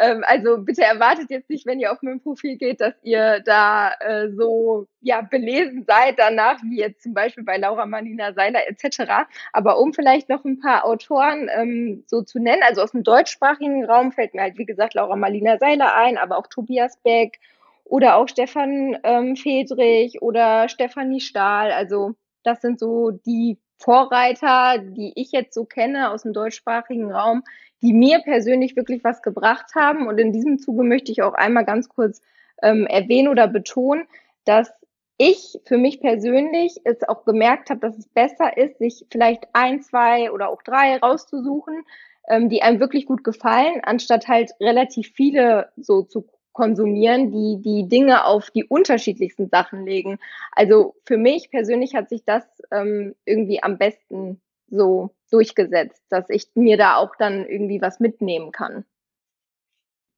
Ähm, 0.00 0.22
also 0.24 0.58
bitte 0.58 0.84
erwartet 0.84 1.30
jetzt 1.30 1.50
nicht, 1.50 1.66
wenn 1.66 1.80
ihr 1.80 1.90
auf 1.90 1.98
mein 2.02 2.20
Profil 2.20 2.58
geht, 2.58 2.80
dass 2.80 2.94
ihr 3.02 3.40
da 3.44 3.90
äh, 3.98 4.30
so 4.30 4.86
ja 5.04 5.20
belesen 5.20 5.84
seid 5.86 6.18
danach, 6.18 6.60
wie 6.62 6.78
jetzt 6.78 7.02
zum 7.02 7.14
Beispiel 7.14 7.44
bei 7.44 7.56
Laura 7.56 7.86
Manina 7.86 8.32
Seiler 8.32 8.60
etc. 8.68 9.26
Aber 9.52 9.78
um 9.78 9.92
vielleicht 9.92 10.28
noch 10.28 10.44
ein 10.44 10.60
paar 10.60 10.84
Autoren 10.84 11.48
ähm, 11.54 12.04
so 12.06 12.22
zu 12.22 12.38
nennen, 12.38 12.62
also 12.62 12.82
aus 12.82 12.92
dem 12.92 13.02
deutschsprachigen 13.02 13.84
Raum 13.84 14.12
fällt 14.12 14.34
mir 14.34 14.42
halt 14.42 14.58
wie 14.58 14.66
gesagt 14.66 14.94
Laura 14.94 15.16
Marlina 15.16 15.58
Seiler 15.58 15.94
ein, 15.94 16.18
aber 16.18 16.38
auch 16.38 16.46
Tobias 16.46 16.96
Beck 16.98 17.38
oder 17.84 18.16
auch 18.16 18.28
Stefan 18.28 18.98
ähm, 19.04 19.36
Fedrich 19.36 20.22
oder 20.22 20.68
Stefanie 20.68 21.20
Stahl. 21.20 21.70
Also 21.70 22.14
das 22.42 22.60
sind 22.60 22.78
so 22.78 23.10
die 23.10 23.58
Vorreiter, 23.78 24.78
die 24.78 25.12
ich 25.16 25.32
jetzt 25.32 25.54
so 25.54 25.64
kenne 25.64 26.10
aus 26.10 26.22
dem 26.22 26.32
deutschsprachigen 26.32 27.12
Raum, 27.12 27.42
die 27.82 27.92
mir 27.92 28.20
persönlich 28.20 28.76
wirklich 28.76 29.04
was 29.04 29.20
gebracht 29.20 29.74
haben. 29.74 30.06
Und 30.06 30.18
in 30.18 30.32
diesem 30.32 30.58
Zuge 30.58 30.84
möchte 30.84 31.12
ich 31.12 31.22
auch 31.22 31.34
einmal 31.34 31.66
ganz 31.66 31.88
kurz 31.88 32.22
ähm, 32.62 32.86
erwähnen 32.86 33.28
oder 33.28 33.46
betonen, 33.46 34.06
dass 34.44 34.72
ich 35.16 35.60
für 35.64 35.78
mich 35.78 36.00
persönlich 36.00 36.80
es 36.84 37.02
auch 37.02 37.24
gemerkt 37.24 37.70
habe, 37.70 37.80
dass 37.80 37.96
es 37.98 38.08
besser 38.08 38.56
ist, 38.56 38.78
sich 38.78 39.06
vielleicht 39.10 39.44
ein, 39.52 39.82
zwei 39.82 40.32
oder 40.32 40.48
auch 40.48 40.62
drei 40.62 40.96
rauszusuchen, 40.96 41.84
ähm, 42.28 42.48
die 42.48 42.62
einem 42.62 42.80
wirklich 42.80 43.06
gut 43.06 43.22
gefallen, 43.22 43.80
anstatt 43.82 44.28
halt 44.28 44.52
relativ 44.60 45.12
viele 45.14 45.70
so 45.76 46.02
zu 46.02 46.26
konsumieren, 46.52 47.32
die 47.32 47.60
die 47.60 47.88
Dinge 47.88 48.24
auf 48.24 48.50
die 48.50 48.64
unterschiedlichsten 48.64 49.48
Sachen 49.48 49.84
legen. 49.84 50.18
Also 50.52 50.94
für 51.04 51.18
mich 51.18 51.50
persönlich 51.50 51.94
hat 51.94 52.08
sich 52.08 52.24
das 52.24 52.44
ähm, 52.70 53.14
irgendwie 53.24 53.62
am 53.62 53.76
besten 53.76 54.40
so 54.68 55.10
durchgesetzt, 55.30 56.02
dass 56.08 56.30
ich 56.30 56.46
mir 56.54 56.76
da 56.76 56.96
auch 56.96 57.16
dann 57.16 57.44
irgendwie 57.46 57.82
was 57.82 58.00
mitnehmen 58.00 58.52
kann. 58.52 58.84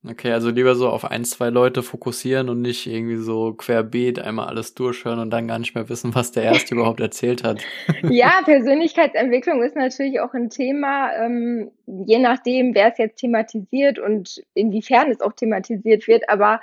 Okay, 0.08 0.32
also 0.32 0.50
lieber 0.50 0.76
so 0.76 0.88
auf 0.88 1.04
ein, 1.04 1.24
zwei 1.24 1.50
Leute 1.50 1.82
fokussieren 1.82 2.48
und 2.48 2.62
nicht 2.62 2.86
irgendwie 2.86 3.16
so 3.16 3.54
querbeet 3.54 4.20
einmal 4.20 4.46
alles 4.46 4.74
durchhören 4.74 5.18
und 5.18 5.30
dann 5.30 5.48
gar 5.48 5.58
nicht 5.58 5.74
mehr 5.74 5.88
wissen, 5.88 6.14
was 6.14 6.30
der 6.30 6.44
Erste 6.44 6.74
überhaupt 6.76 7.00
erzählt 7.00 7.42
hat. 7.42 7.60
Ja, 8.02 8.40
Persönlichkeitsentwicklung 8.44 9.62
ist 9.62 9.74
natürlich 9.74 10.20
auch 10.20 10.32
ein 10.34 10.50
Thema, 10.50 11.12
ähm, 11.14 11.70
je 11.86 12.18
nachdem, 12.18 12.74
wer 12.74 12.92
es 12.92 12.98
jetzt 12.98 13.16
thematisiert 13.16 13.98
und 13.98 14.42
inwiefern 14.54 15.10
es 15.10 15.20
auch 15.20 15.32
thematisiert 15.32 16.06
wird, 16.06 16.28
aber 16.28 16.60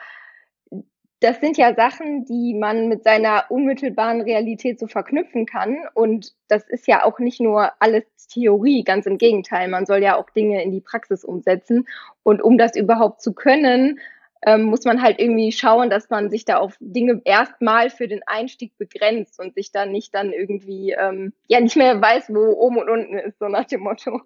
das 1.23 1.39
sind 1.39 1.57
ja 1.57 1.73
Sachen, 1.73 2.25
die 2.25 2.53
man 2.53 2.89
mit 2.89 3.05
seiner 3.05 3.45
unmittelbaren 3.49 4.21
Realität 4.21 4.77
so 4.77 4.87
verknüpfen 4.87 5.45
kann. 5.45 5.77
Und 5.93 6.33
das 6.49 6.67
ist 6.67 6.85
ja 6.85 7.05
auch 7.05 7.17
nicht 7.19 7.39
nur 7.39 7.71
alles 7.79 8.03
Theorie, 8.27 8.83
ganz 8.83 9.05
im 9.05 9.17
Gegenteil. 9.17 9.69
Man 9.69 9.85
soll 9.85 10.03
ja 10.03 10.17
auch 10.17 10.29
Dinge 10.31 10.61
in 10.61 10.71
die 10.71 10.81
Praxis 10.81 11.23
umsetzen. 11.23 11.87
Und 12.23 12.41
um 12.41 12.57
das 12.57 12.75
überhaupt 12.75 13.21
zu 13.21 13.33
können, 13.33 13.99
ähm, 14.45 14.63
muss 14.63 14.83
man 14.83 15.01
halt 15.01 15.19
irgendwie 15.19 15.53
schauen, 15.53 15.89
dass 15.89 16.09
man 16.09 16.29
sich 16.29 16.43
da 16.43 16.57
auf 16.57 16.75
Dinge 16.81 17.21
erstmal 17.23 17.89
für 17.89 18.09
den 18.09 18.21
Einstieg 18.25 18.77
begrenzt 18.77 19.39
und 19.39 19.53
sich 19.53 19.71
dann 19.71 19.93
nicht 19.93 20.13
dann 20.13 20.33
irgendwie, 20.33 20.91
ähm, 20.91 21.31
ja, 21.47 21.61
nicht 21.61 21.77
mehr 21.77 22.01
weiß, 22.01 22.33
wo 22.33 22.51
oben 22.51 22.79
und 22.79 22.89
unten 22.89 23.17
ist, 23.17 23.39
so 23.39 23.47
nach 23.47 23.65
dem 23.65 23.81
Motto. 23.81 24.21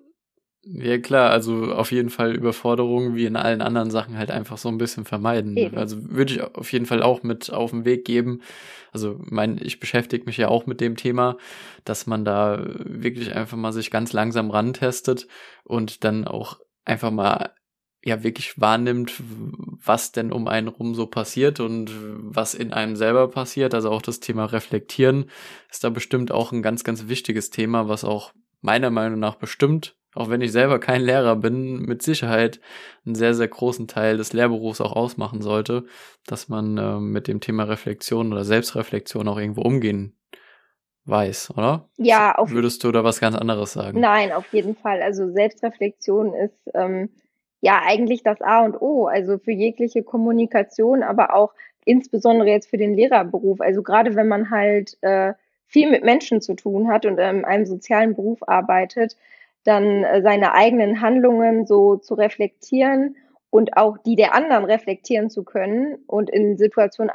Ja 0.69 0.97
klar, 0.97 1.29
also 1.29 1.71
auf 1.71 1.91
jeden 1.91 2.09
Fall 2.09 2.35
Überforderungen 2.35 3.15
wie 3.15 3.25
in 3.25 3.37
allen 3.37 3.61
anderen 3.61 3.89
Sachen 3.89 4.17
halt 4.17 4.31
einfach 4.31 4.57
so 4.57 4.69
ein 4.69 4.77
bisschen 4.77 5.05
vermeiden. 5.05 5.55
Eben. 5.55 5.77
Also 5.77 6.09
würde 6.09 6.33
ich 6.33 6.41
auf 6.41 6.71
jeden 6.73 6.85
Fall 6.85 7.01
auch 7.01 7.23
mit 7.23 7.51
auf 7.51 7.71
den 7.71 7.85
Weg 7.85 8.03
geben. 8.03 8.41
Also 8.91 9.19
mein, 9.19 9.59
ich 9.61 9.79
beschäftige 9.79 10.25
mich 10.25 10.37
ja 10.37 10.49
auch 10.49 10.65
mit 10.65 10.81
dem 10.81 10.97
Thema, 10.97 11.37
dass 11.85 12.05
man 12.05 12.25
da 12.25 12.61
wirklich 12.83 13.33
einfach 13.33 13.57
mal 13.57 13.71
sich 13.71 13.91
ganz 13.91 14.11
langsam 14.11 14.51
rantestet 14.51 15.27
und 15.63 16.03
dann 16.03 16.27
auch 16.27 16.59
einfach 16.83 17.11
mal 17.11 17.53
ja 18.03 18.23
wirklich 18.23 18.59
wahrnimmt, 18.59 19.13
was 19.19 20.11
denn 20.11 20.31
um 20.31 20.47
einen 20.47 20.67
rum 20.67 20.95
so 20.95 21.07
passiert 21.07 21.59
und 21.59 21.91
was 22.17 22.53
in 22.53 22.73
einem 22.73 22.95
selber 22.95 23.29
passiert. 23.29 23.73
Also 23.73 23.89
auch 23.89 24.01
das 24.01 24.19
Thema 24.19 24.45
Reflektieren 24.45 25.29
ist 25.69 25.83
da 25.83 25.89
bestimmt 25.89 26.31
auch 26.31 26.51
ein 26.51 26.61
ganz, 26.61 26.83
ganz 26.83 27.07
wichtiges 27.07 27.49
Thema, 27.49 27.87
was 27.87 28.03
auch 28.03 28.33
meiner 28.61 28.89
Meinung 28.89 29.19
nach 29.19 29.35
bestimmt, 29.35 29.95
auch 30.17 30.29
wenn 30.29 30.41
ich 30.41 30.51
selber 30.51 30.79
kein 30.79 31.01
Lehrer 31.01 31.35
bin, 31.35 31.81
mit 31.83 32.01
Sicherheit 32.01 32.59
einen 33.05 33.15
sehr, 33.15 33.33
sehr 33.33 33.47
großen 33.47 33.87
Teil 33.87 34.17
des 34.17 34.33
Lehrberufs 34.33 34.81
auch 34.81 34.93
ausmachen 34.95 35.41
sollte, 35.41 35.85
dass 36.25 36.49
man 36.49 36.77
äh, 36.77 36.99
mit 36.99 37.27
dem 37.27 37.39
Thema 37.39 37.63
Reflexion 37.63 38.31
oder 38.31 38.43
Selbstreflexion 38.43 39.27
auch 39.27 39.37
irgendwo 39.37 39.61
umgehen 39.61 40.17
weiß, 41.05 41.51
oder? 41.55 41.89
Ja, 41.97 42.35
auf 42.35 42.51
Würdest 42.51 42.83
du 42.83 42.91
da 42.91 43.03
was 43.03 43.19
ganz 43.19 43.35
anderes 43.35 43.73
sagen? 43.73 43.99
Nein, 43.99 44.31
auf 44.31 44.51
jeden 44.51 44.75
Fall. 44.75 45.01
Also 45.01 45.31
Selbstreflexion 45.31 46.33
ist 46.33 46.71
ähm, 46.73 47.09
ja 47.61 47.81
eigentlich 47.85 48.23
das 48.23 48.41
A 48.41 48.65
und 48.65 48.81
O, 48.81 49.07
also 49.07 49.37
für 49.37 49.51
jegliche 49.51 50.03
Kommunikation, 50.03 51.03
aber 51.03 51.33
auch 51.33 51.53
insbesondere 51.85 52.49
jetzt 52.49 52.69
für 52.69 52.77
den 52.77 52.93
Lehrerberuf. 52.93 53.61
Also 53.61 53.81
gerade 53.81 54.15
wenn 54.15 54.27
man 54.27 54.49
halt 54.49 54.97
äh, 55.01 55.33
viel 55.65 55.89
mit 55.89 56.03
Menschen 56.03 56.41
zu 56.41 56.55
tun 56.55 56.89
hat 56.89 57.05
und 57.05 57.17
in 57.17 57.45
einem 57.45 57.65
sozialen 57.65 58.15
Beruf 58.15 58.39
arbeitet, 58.47 59.15
dann 59.67 60.03
äh, 60.03 60.21
seine 60.21 60.53
eigenen 60.53 61.01
Handlungen 61.01 61.65
so 61.65 61.97
zu 61.97 62.13
reflektieren 62.13 63.17
und 63.49 63.75
auch 63.75 63.97
die 63.97 64.15
der 64.15 64.33
anderen 64.33 64.65
reflektieren 64.65 65.29
zu 65.29 65.43
können 65.43 65.97
und 66.07 66.29
in 66.29 66.57
Situationen 66.57 67.11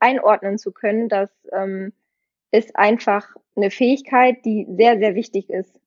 einordnen 0.00 0.58
zu 0.58 0.72
können, 0.72 1.08
das 1.08 1.30
ähm, 1.52 1.92
ist 2.50 2.76
einfach 2.76 3.28
eine 3.56 3.70
Fähigkeit, 3.70 4.44
die 4.44 4.66
sehr, 4.70 4.98
sehr 4.98 5.14
wichtig 5.14 5.50
ist. 5.50 5.80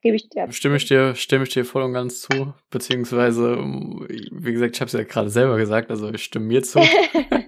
Gebe 0.00 0.16
ich 0.16 0.28
dir. 0.28 0.50
Stimme 0.52 0.76
ich 0.76 0.86
dir, 0.86 1.14
stimme 1.16 1.44
ich 1.44 1.50
dir 1.50 1.64
voll 1.64 1.82
und 1.82 1.92
ganz 1.92 2.20
zu. 2.20 2.54
Beziehungsweise, 2.70 3.58
wie 3.58 4.52
gesagt, 4.52 4.76
ich 4.76 4.80
habe 4.80 4.86
es 4.86 4.92
ja 4.92 5.02
gerade 5.02 5.28
selber 5.28 5.56
gesagt, 5.56 5.90
also 5.90 6.10
ich 6.10 6.22
stimme 6.22 6.46
mir 6.46 6.62
zu. 6.62 6.80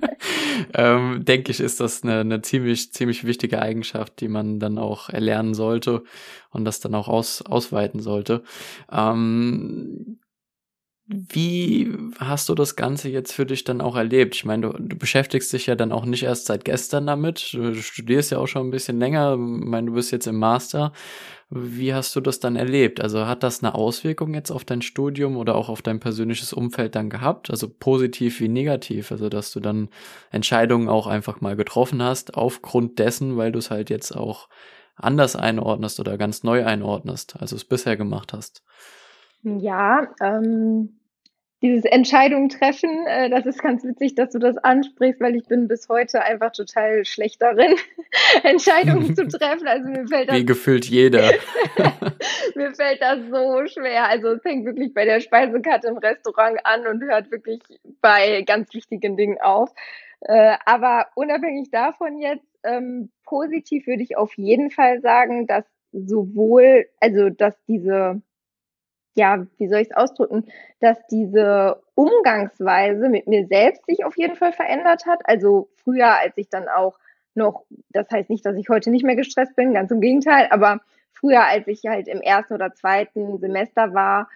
ähm, 0.74 1.24
denke 1.24 1.50
ich, 1.50 1.60
ist 1.60 1.80
das 1.80 2.02
eine, 2.02 2.20
eine 2.20 2.42
ziemlich, 2.42 2.92
ziemlich 2.92 3.24
wichtige 3.24 3.60
Eigenschaft, 3.60 4.20
die 4.20 4.28
man 4.28 4.60
dann 4.60 4.78
auch 4.78 5.08
erlernen 5.08 5.54
sollte 5.54 6.04
und 6.50 6.64
das 6.64 6.80
dann 6.80 6.94
auch 6.94 7.08
aus, 7.08 7.42
ausweiten 7.42 8.00
sollte. 8.00 8.42
Ähm, 8.90 10.19
wie 11.12 11.92
hast 12.18 12.48
du 12.48 12.54
das 12.54 12.76
Ganze 12.76 13.08
jetzt 13.08 13.32
für 13.32 13.44
dich 13.44 13.64
dann 13.64 13.80
auch 13.80 13.96
erlebt? 13.96 14.36
Ich 14.36 14.44
meine, 14.44 14.68
du, 14.68 14.78
du, 14.78 14.96
beschäftigst 14.96 15.52
dich 15.52 15.66
ja 15.66 15.74
dann 15.74 15.90
auch 15.90 16.04
nicht 16.04 16.22
erst 16.22 16.46
seit 16.46 16.64
gestern 16.64 17.04
damit. 17.08 17.52
Du, 17.52 17.74
studierst 17.74 18.30
ja 18.30 18.38
auch 18.38 18.46
schon 18.46 18.68
ein 18.68 18.70
bisschen 18.70 19.00
länger. 19.00 19.32
Ich 19.32 19.38
meine, 19.38 19.88
du 19.88 19.94
bist 19.94 20.12
jetzt 20.12 20.28
im 20.28 20.36
Master. 20.36 20.92
Wie 21.50 21.92
hast 21.92 22.14
du 22.14 22.20
das 22.20 22.38
dann 22.38 22.54
erlebt? 22.54 23.00
Also 23.00 23.26
hat 23.26 23.42
das 23.42 23.60
eine 23.60 23.74
Auswirkung 23.74 24.34
jetzt 24.34 24.52
auf 24.52 24.64
dein 24.64 24.82
Studium 24.82 25.36
oder 25.36 25.56
auch 25.56 25.68
auf 25.68 25.82
dein 25.82 25.98
persönliches 25.98 26.52
Umfeld 26.52 26.94
dann 26.94 27.10
gehabt? 27.10 27.50
Also 27.50 27.68
positiv 27.68 28.38
wie 28.38 28.48
negativ? 28.48 29.10
Also 29.10 29.28
dass 29.28 29.50
du 29.50 29.58
dann 29.58 29.88
Entscheidungen 30.30 30.88
auch 30.88 31.08
einfach 31.08 31.40
mal 31.40 31.56
getroffen 31.56 32.00
hast 32.04 32.34
aufgrund 32.34 33.00
dessen, 33.00 33.36
weil 33.36 33.50
du 33.50 33.58
es 33.58 33.72
halt 33.72 33.90
jetzt 33.90 34.16
auch 34.16 34.48
anders 34.94 35.34
einordnest 35.34 35.98
oder 35.98 36.16
ganz 36.16 36.44
neu 36.44 36.64
einordnest, 36.64 37.34
als 37.40 37.50
du 37.50 37.56
es 37.56 37.64
bisher 37.64 37.96
gemacht 37.96 38.32
hast. 38.32 38.62
Ja, 39.42 40.06
ähm, 40.20 40.99
dieses 41.62 41.84
Entscheidung 41.84 42.48
treffen, 42.48 43.06
äh, 43.06 43.28
das 43.28 43.44
ist 43.44 43.62
ganz 43.62 43.84
witzig, 43.84 44.14
dass 44.14 44.30
du 44.30 44.38
das 44.38 44.56
ansprichst, 44.56 45.20
weil 45.20 45.36
ich 45.36 45.46
bin 45.46 45.68
bis 45.68 45.88
heute 45.88 46.22
einfach 46.22 46.52
total 46.52 47.04
schlecht 47.04 47.42
darin, 47.42 47.74
Entscheidungen 48.42 49.14
zu 49.14 49.28
treffen. 49.28 49.66
Also 49.66 49.88
mir 49.88 50.06
fällt 50.06 50.30
das. 50.30 50.36
Wie 50.36 50.46
gefühlt 50.46 50.86
jeder. 50.86 51.32
mir 52.54 52.74
fällt 52.74 53.02
das 53.02 53.18
so 53.30 53.66
schwer. 53.66 54.08
Also 54.08 54.28
es 54.28 54.42
fängt 54.42 54.64
wirklich 54.64 54.94
bei 54.94 55.04
der 55.04 55.20
Speisekarte 55.20 55.88
im 55.88 55.98
Restaurant 55.98 56.58
an 56.64 56.86
und 56.86 57.02
hört 57.02 57.30
wirklich 57.30 57.60
bei 58.00 58.42
ganz 58.42 58.72
wichtigen 58.72 59.16
Dingen 59.16 59.38
auf. 59.40 59.70
Äh, 60.20 60.56
aber 60.64 61.08
unabhängig 61.14 61.70
davon 61.70 62.18
jetzt, 62.18 62.46
ähm, 62.64 63.10
positiv 63.24 63.86
würde 63.86 64.02
ich 64.02 64.16
auf 64.16 64.34
jeden 64.36 64.70
Fall 64.70 65.00
sagen, 65.00 65.46
dass 65.46 65.64
sowohl, 65.92 66.86
also 67.00 67.30
dass 67.30 67.54
diese 67.66 68.22
ja, 69.14 69.46
wie 69.58 69.68
soll 69.68 69.80
ich 69.80 69.90
es 69.90 69.96
ausdrücken, 69.96 70.46
dass 70.80 70.96
diese 71.10 71.82
Umgangsweise 71.94 73.08
mit 73.08 73.26
mir 73.26 73.46
selbst 73.46 73.84
sich 73.86 74.04
auf 74.04 74.16
jeden 74.16 74.36
Fall 74.36 74.52
verändert 74.52 75.06
hat. 75.06 75.20
Also 75.24 75.68
früher, 75.76 76.18
als 76.18 76.36
ich 76.36 76.48
dann 76.48 76.68
auch 76.68 76.98
noch, 77.34 77.64
das 77.90 78.10
heißt 78.10 78.30
nicht, 78.30 78.44
dass 78.46 78.56
ich 78.56 78.68
heute 78.68 78.90
nicht 78.90 79.04
mehr 79.04 79.16
gestresst 79.16 79.56
bin, 79.56 79.74
ganz 79.74 79.90
im 79.90 80.00
Gegenteil, 80.00 80.48
aber 80.50 80.80
früher, 81.12 81.46
als 81.46 81.66
ich 81.66 81.86
halt 81.86 82.08
im 82.08 82.20
ersten 82.20 82.54
oder 82.54 82.74
zweiten 82.74 83.38
Semester 83.38 83.94
war, 83.94 84.28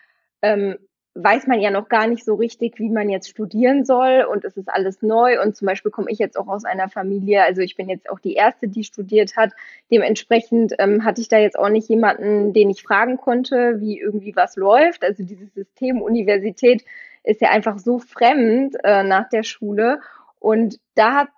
ähm, 0.42 0.78
weiß 1.14 1.46
man 1.46 1.60
ja 1.60 1.70
noch 1.70 1.88
gar 1.88 2.08
nicht 2.08 2.24
so 2.24 2.34
richtig, 2.34 2.78
wie 2.78 2.90
man 2.90 3.08
jetzt 3.08 3.28
studieren 3.28 3.84
soll 3.84 4.26
und 4.28 4.44
es 4.44 4.56
ist 4.56 4.68
alles 4.68 5.00
neu 5.00 5.40
und 5.40 5.56
zum 5.56 5.66
Beispiel 5.66 5.92
komme 5.92 6.10
ich 6.10 6.18
jetzt 6.18 6.36
auch 6.36 6.48
aus 6.48 6.64
einer 6.64 6.88
Familie, 6.88 7.42
also 7.44 7.62
ich 7.62 7.76
bin 7.76 7.88
jetzt 7.88 8.10
auch 8.10 8.18
die 8.18 8.34
erste, 8.34 8.66
die 8.66 8.82
studiert 8.82 9.36
hat. 9.36 9.52
Dementsprechend 9.90 10.74
ähm, 10.78 11.04
hatte 11.04 11.20
ich 11.20 11.28
da 11.28 11.38
jetzt 11.38 11.58
auch 11.58 11.68
nicht 11.68 11.88
jemanden, 11.88 12.52
den 12.52 12.68
ich 12.68 12.82
fragen 12.82 13.16
konnte, 13.16 13.80
wie 13.80 14.00
irgendwie 14.00 14.34
was 14.34 14.56
läuft. 14.56 15.04
Also 15.04 15.22
dieses 15.22 15.54
System 15.54 16.02
Universität 16.02 16.84
ist 17.22 17.40
ja 17.40 17.50
einfach 17.50 17.78
so 17.78 18.00
fremd 18.00 18.74
äh, 18.82 19.04
nach 19.04 19.28
der 19.28 19.44
Schule 19.44 20.00
und 20.40 20.78
da 20.94 21.28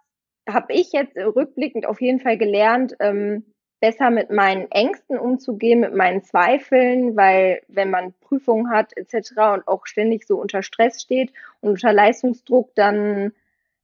habe 0.48 0.72
ich 0.72 0.92
jetzt 0.92 1.16
rückblickend 1.16 1.86
auf 1.86 2.00
jeden 2.00 2.20
Fall 2.20 2.38
gelernt, 2.38 2.96
ähm, 3.00 3.44
besser 3.86 4.10
mit 4.10 4.30
meinen 4.30 4.68
Ängsten 4.72 5.16
umzugehen, 5.16 5.78
mit 5.78 5.94
meinen 5.94 6.24
Zweifeln, 6.24 7.14
weil 7.14 7.62
wenn 7.68 7.88
man 7.88 8.14
Prüfungen 8.20 8.68
hat 8.68 8.96
etc. 8.96 9.30
und 9.54 9.68
auch 9.68 9.86
ständig 9.86 10.26
so 10.26 10.40
unter 10.40 10.64
Stress 10.64 11.00
steht 11.00 11.32
und 11.60 11.70
unter 11.70 11.92
Leistungsdruck, 11.92 12.74
dann 12.74 13.32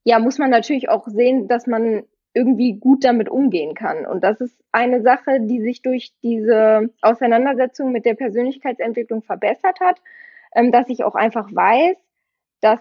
ja, 0.03 0.19
muss 0.19 0.39
man 0.39 0.51
natürlich 0.51 0.89
auch 0.89 1.07
sehen, 1.07 1.47
dass 1.47 1.69
man 1.69 2.03
irgendwie 2.35 2.81
gut 2.81 3.05
damit 3.05 3.29
umgehen 3.29 3.75
kann. 3.75 4.05
Und 4.05 4.25
das 4.25 4.41
ist 4.41 4.59
eine 4.73 5.03
Sache, 5.03 5.39
die 5.41 5.61
sich 5.61 5.83
durch 5.83 6.13
diese 6.21 6.91
Auseinandersetzung 7.01 7.93
mit 7.93 8.05
der 8.05 8.15
Persönlichkeitsentwicklung 8.15 9.23
verbessert 9.23 9.79
hat, 9.79 10.03
ähm, 10.57 10.73
dass 10.73 10.89
ich 10.89 11.05
auch 11.05 11.15
einfach 11.15 11.49
weiß, 11.55 11.97
dass 12.61 12.81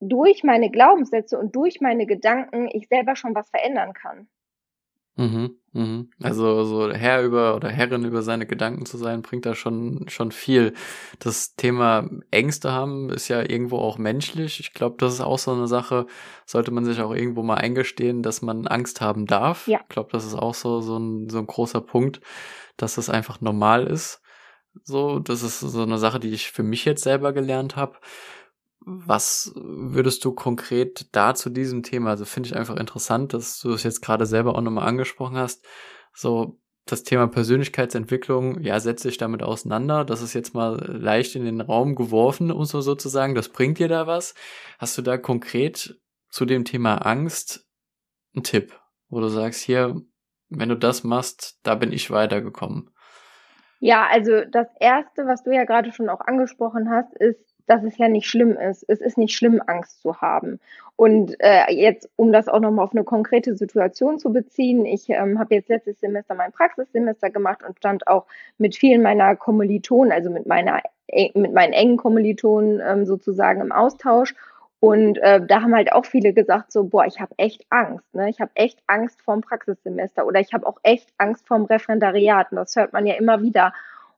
durch 0.00 0.44
meine 0.44 0.70
Glaubenssätze 0.70 1.38
und 1.38 1.56
durch 1.56 1.80
meine 1.80 2.04
Gedanken 2.04 2.68
ich 2.70 2.88
selber 2.88 3.16
schon 3.16 3.34
was 3.34 3.48
verändern 3.48 3.94
kann. 3.94 4.28
Mhm, 5.18 5.56
mhm. 5.72 6.10
Also 6.22 6.62
so 6.62 6.92
Herr 6.92 7.24
über 7.24 7.56
oder 7.56 7.68
Herrin 7.70 8.04
über 8.04 8.22
seine 8.22 8.46
Gedanken 8.46 8.86
zu 8.86 8.96
sein, 8.96 9.20
bringt 9.20 9.46
da 9.46 9.56
schon 9.56 10.04
schon 10.08 10.30
viel. 10.30 10.74
Das 11.18 11.56
Thema 11.56 12.08
Ängste 12.30 12.70
haben 12.70 13.10
ist 13.10 13.26
ja 13.26 13.40
irgendwo 13.40 13.78
auch 13.78 13.98
menschlich. 13.98 14.60
Ich 14.60 14.74
glaube, 14.74 14.94
das 15.00 15.14
ist 15.14 15.20
auch 15.20 15.40
so 15.40 15.50
eine 15.52 15.66
Sache, 15.66 16.06
sollte 16.46 16.70
man 16.70 16.84
sich 16.84 17.00
auch 17.00 17.12
irgendwo 17.12 17.42
mal 17.42 17.56
eingestehen, 17.56 18.22
dass 18.22 18.42
man 18.42 18.68
Angst 18.68 19.00
haben 19.00 19.26
darf. 19.26 19.66
Ja. 19.66 19.80
Ich 19.82 19.88
glaube, 19.88 20.10
das 20.12 20.24
ist 20.24 20.36
auch 20.36 20.54
so 20.54 20.80
so 20.80 20.96
ein 20.96 21.28
so 21.28 21.38
ein 21.38 21.48
großer 21.48 21.80
Punkt, 21.80 22.20
dass 22.76 22.94
das 22.94 23.10
einfach 23.10 23.40
normal 23.40 23.88
ist. 23.88 24.22
So, 24.84 25.18
das 25.18 25.42
ist 25.42 25.58
so 25.58 25.82
eine 25.82 25.98
Sache, 25.98 26.20
die 26.20 26.30
ich 26.30 26.52
für 26.52 26.62
mich 26.62 26.84
jetzt 26.84 27.02
selber 27.02 27.32
gelernt 27.32 27.74
habe. 27.74 27.98
Was 28.80 29.52
würdest 29.54 30.24
du 30.24 30.32
konkret 30.32 31.08
da 31.12 31.34
zu 31.34 31.50
diesem 31.50 31.82
Thema, 31.82 32.10
also 32.10 32.24
finde 32.24 32.48
ich 32.48 32.56
einfach 32.56 32.76
interessant, 32.76 33.34
dass 33.34 33.60
du 33.60 33.72
es 33.72 33.82
jetzt 33.82 34.00
gerade 34.00 34.24
selber 34.24 34.54
auch 34.54 34.60
nochmal 34.60 34.88
angesprochen 34.88 35.36
hast, 35.36 35.66
so 36.12 36.58
das 36.90 37.02
Thema 37.02 37.26
Persönlichkeitsentwicklung, 37.26 38.60
ja, 38.60 38.80
setze 38.80 39.08
ich 39.08 39.18
damit 39.18 39.42
auseinander. 39.42 40.04
Das 40.04 40.22
ist 40.22 40.32
jetzt 40.34 40.54
mal 40.54 40.76
leicht 40.86 41.36
in 41.36 41.44
den 41.44 41.60
Raum 41.60 41.94
geworfen, 41.94 42.50
um 42.50 42.64
so 42.64 42.80
sozusagen. 42.80 43.34
Das 43.34 43.50
bringt 43.50 43.78
dir 43.78 43.88
da 43.88 44.06
was. 44.06 44.34
Hast 44.78 44.96
du 44.96 45.02
da 45.02 45.18
konkret 45.18 46.00
zu 46.30 46.44
dem 46.44 46.64
Thema 46.64 46.96
Angst 47.06 47.66
einen 48.34 48.42
Tipp, 48.42 48.78
wo 49.08 49.20
du 49.20 49.28
sagst, 49.28 49.60
hier, 49.60 50.00
wenn 50.48 50.68
du 50.68 50.76
das 50.76 51.04
machst, 51.04 51.58
da 51.62 51.74
bin 51.74 51.92
ich 51.92 52.10
weitergekommen? 52.10 52.90
Ja, 53.80 54.08
also 54.10 54.44
das 54.50 54.66
erste, 54.80 55.26
was 55.26 55.44
du 55.44 55.54
ja 55.54 55.64
gerade 55.64 55.92
schon 55.92 56.08
auch 56.08 56.20
angesprochen 56.20 56.90
hast, 56.90 57.14
ist 57.16 57.47
dass 57.68 57.84
es 57.84 57.98
ja 57.98 58.08
nicht 58.08 58.28
schlimm 58.28 58.56
ist. 58.56 58.84
Es 58.88 59.00
ist 59.00 59.18
nicht 59.18 59.36
schlimm, 59.36 59.62
Angst 59.66 60.02
zu 60.02 60.20
haben. 60.20 60.60
Und 60.96 61.36
äh, 61.38 61.72
jetzt, 61.72 62.10
um 62.16 62.32
das 62.32 62.48
auch 62.48 62.60
nochmal 62.60 62.84
auf 62.84 62.92
eine 62.92 63.04
konkrete 63.04 63.54
Situation 63.56 64.18
zu 64.18 64.32
beziehen, 64.32 64.84
ich 64.84 65.08
ähm, 65.10 65.38
habe 65.38 65.54
jetzt 65.54 65.68
letztes 65.68 66.00
Semester 66.00 66.34
mein 66.34 66.50
Praxissemester 66.50 67.30
gemacht 67.30 67.62
und 67.66 67.76
stand 67.76 68.08
auch 68.08 68.26
mit 68.58 68.74
vielen 68.74 69.02
meiner 69.02 69.36
Kommilitonen, 69.36 70.12
also 70.12 70.30
mit 70.30 70.46
meiner 70.46 70.82
äh, 71.08 71.30
mit 71.38 71.52
meinen 71.52 71.72
engen 71.72 71.96
Kommilitonen 71.96 72.80
ähm, 72.84 73.06
sozusagen 73.06 73.60
im 73.60 73.72
Austausch. 73.72 74.34
Und 74.80 75.18
äh, 75.18 75.44
da 75.44 75.62
haben 75.62 75.74
halt 75.74 75.92
auch 75.92 76.04
viele 76.04 76.32
gesagt, 76.32 76.70
so, 76.70 76.84
boah, 76.84 77.04
ich 77.04 77.20
habe 77.20 77.34
echt 77.36 77.64
Angst, 77.68 78.14
ne? 78.14 78.30
Ich 78.30 78.40
habe 78.40 78.52
echt 78.54 78.80
Angst 78.86 79.20
vorm 79.22 79.40
Praxissemester 79.40 80.24
oder 80.24 80.40
ich 80.40 80.52
habe 80.52 80.66
auch 80.66 80.78
echt 80.84 81.12
Angst 81.18 81.46
vorm 81.48 81.64
Referendariat. 81.64 82.52
Und 82.52 82.56
das 82.56 82.76
hört 82.76 82.92
man 82.92 83.06
ja 83.06 83.14
immer 83.14 83.42
wieder. 83.42 83.72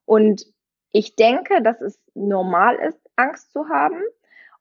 Und 0.05 0.47
ich 0.93 1.15
denke, 1.17 1.63
dass 1.63 1.81
es 1.81 1.99
normal 2.15 2.77
ist, 2.77 2.99
Angst 3.21 3.53
zu 3.53 3.69
haben. 3.69 4.01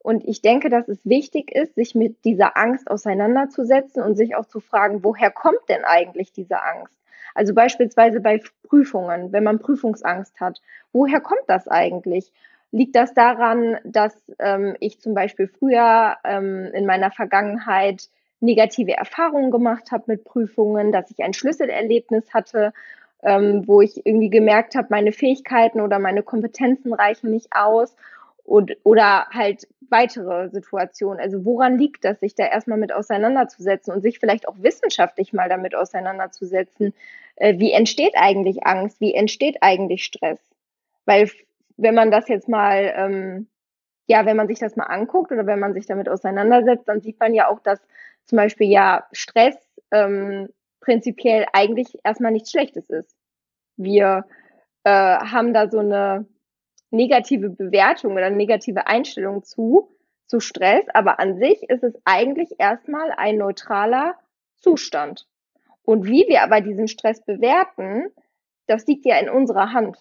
Und 0.02 0.26
ich 0.26 0.42
denke, 0.42 0.70
dass 0.70 0.88
es 0.88 1.06
wichtig 1.06 1.52
ist, 1.52 1.76
sich 1.76 1.94
mit 1.94 2.24
dieser 2.24 2.56
Angst 2.58 2.90
auseinanderzusetzen 2.90 4.02
und 4.02 4.16
sich 4.16 4.36
auch 4.36 4.46
zu 4.46 4.60
fragen, 4.60 5.04
woher 5.04 5.30
kommt 5.30 5.68
denn 5.68 5.84
eigentlich 5.84 6.32
diese 6.32 6.62
Angst? 6.62 6.98
Also 7.36 7.54
beispielsweise 7.54 8.22
bei 8.22 8.42
Prüfungen, 8.68 9.32
wenn 9.32 9.44
man 9.44 9.60
Prüfungsangst 9.60 10.40
hat. 10.40 10.62
Woher 10.94 11.20
kommt 11.20 11.44
das 11.48 11.68
eigentlich? 11.68 12.32
Liegt 12.72 12.96
das 12.96 13.14
daran, 13.14 13.78
dass 13.84 14.14
ähm, 14.40 14.76
ich 14.80 15.00
zum 15.00 15.14
Beispiel 15.14 15.48
früher 15.48 16.18
ähm, 16.24 16.70
in 16.74 16.86
meiner 16.86 17.12
Vergangenheit 17.12 18.10
negative 18.40 18.94
Erfahrungen 18.94 19.52
gemacht 19.52 19.92
habe 19.92 20.06
mit 20.08 20.24
Prüfungen, 20.24 20.92
dass 20.92 21.12
ich 21.12 21.24
ein 21.24 21.34
Schlüsselerlebnis 21.34 22.34
hatte, 22.34 22.74
ähm, 23.22 23.68
wo 23.68 23.82
ich 23.82 24.06
irgendwie 24.06 24.30
gemerkt 24.30 24.76
habe, 24.76 24.88
meine 24.92 25.12
Fähigkeiten 25.12 25.82
oder 25.82 26.00
meine 26.00 26.24
Kompetenzen 26.24 26.94
reichen 26.94 27.32
nicht 27.32 27.50
aus 27.52 27.96
und, 28.50 28.76
oder 28.84 29.28
halt 29.32 29.68
weitere 29.90 30.50
Situationen. 30.50 31.20
Also 31.20 31.46
woran 31.46 31.78
liegt 31.78 32.04
das, 32.04 32.20
sich 32.20 32.36
da 32.36 32.46
erstmal 32.46 32.80
mit 32.80 32.92
auseinanderzusetzen 32.92 33.94
und 33.94 34.02
sich 34.02 34.20
vielleicht 34.20 34.48
auch 34.48 34.56
wissenschaftlich 34.58 35.34
mal 35.34 35.50
damit 35.50 35.76
auseinanderzusetzen? 35.76 36.94
Äh, 37.36 37.60
wie 37.60 37.72
entsteht 37.72 38.14
eigentlich 38.16 38.66
Angst? 38.66 39.00
Wie 39.00 39.14
entsteht 39.14 39.58
eigentlich 39.62 40.04
Stress? 40.04 40.40
Weil 41.06 41.30
wenn 41.78 41.94
man 41.94 42.12
das 42.12 42.28
jetzt 42.28 42.50
mal, 42.50 42.92
ähm, 42.96 43.48
ja, 44.08 44.26
wenn 44.26 44.38
man 44.38 44.48
sich 44.48 44.60
das 44.60 44.76
mal 44.76 44.86
anguckt 44.86 45.32
oder 45.32 45.46
wenn 45.46 45.60
man 45.60 45.74
sich 45.74 45.86
damit 45.86 46.10
auseinandersetzt, 46.10 46.88
dann 46.88 47.02
sieht 47.02 47.20
man 47.20 47.36
ja 47.36 47.48
auch, 47.48 47.60
dass 47.60 47.80
zum 48.26 48.38
Beispiel 48.38 48.68
ja 48.68 49.06
Stress 49.12 49.56
ähm, 49.92 50.50
prinzipiell 50.82 51.46
eigentlich 51.54 52.00
erstmal 52.04 52.32
nichts 52.32 52.52
Schlechtes 52.52 52.90
ist. 52.90 53.16
Wir 53.78 54.26
äh, 54.84 54.90
haben 54.90 55.54
da 55.54 55.70
so 55.70 55.80
eine 55.80 56.26
negative 56.92 57.50
Bewertung 57.50 58.14
oder 58.14 58.30
negative 58.30 58.88
Einstellung 58.88 59.44
zu, 59.44 59.90
zu 60.26 60.40
Stress, 60.40 60.86
aber 60.94 61.20
an 61.20 61.38
sich 61.38 61.64
ist 61.70 61.84
es 61.84 61.94
eigentlich 62.06 62.60
erstmal 62.60 63.12
ein 63.12 63.38
neutraler 63.38 64.16
Zustand. 64.58 65.28
Und 65.84 66.06
wie 66.06 66.26
wir 66.28 66.44
aber 66.44 66.62
diesen 66.62 66.88
Stress 66.88 67.22
bewerten, 67.22 68.12
das 68.68 68.86
liegt 68.86 69.06
ja 69.06 69.18
in 69.18 69.30
unserer 69.30 69.74
Hand. 69.74 69.98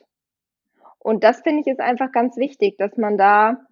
Und 0.99 1.25
das 1.25 1.41
finde 1.41 1.63
ich 1.63 1.67
ist 1.67 1.81
einfach 1.81 2.13
ganz 2.13 2.37
wichtig, 2.37 2.77
dass 2.77 2.97
man 2.97 3.17
da 3.17 3.67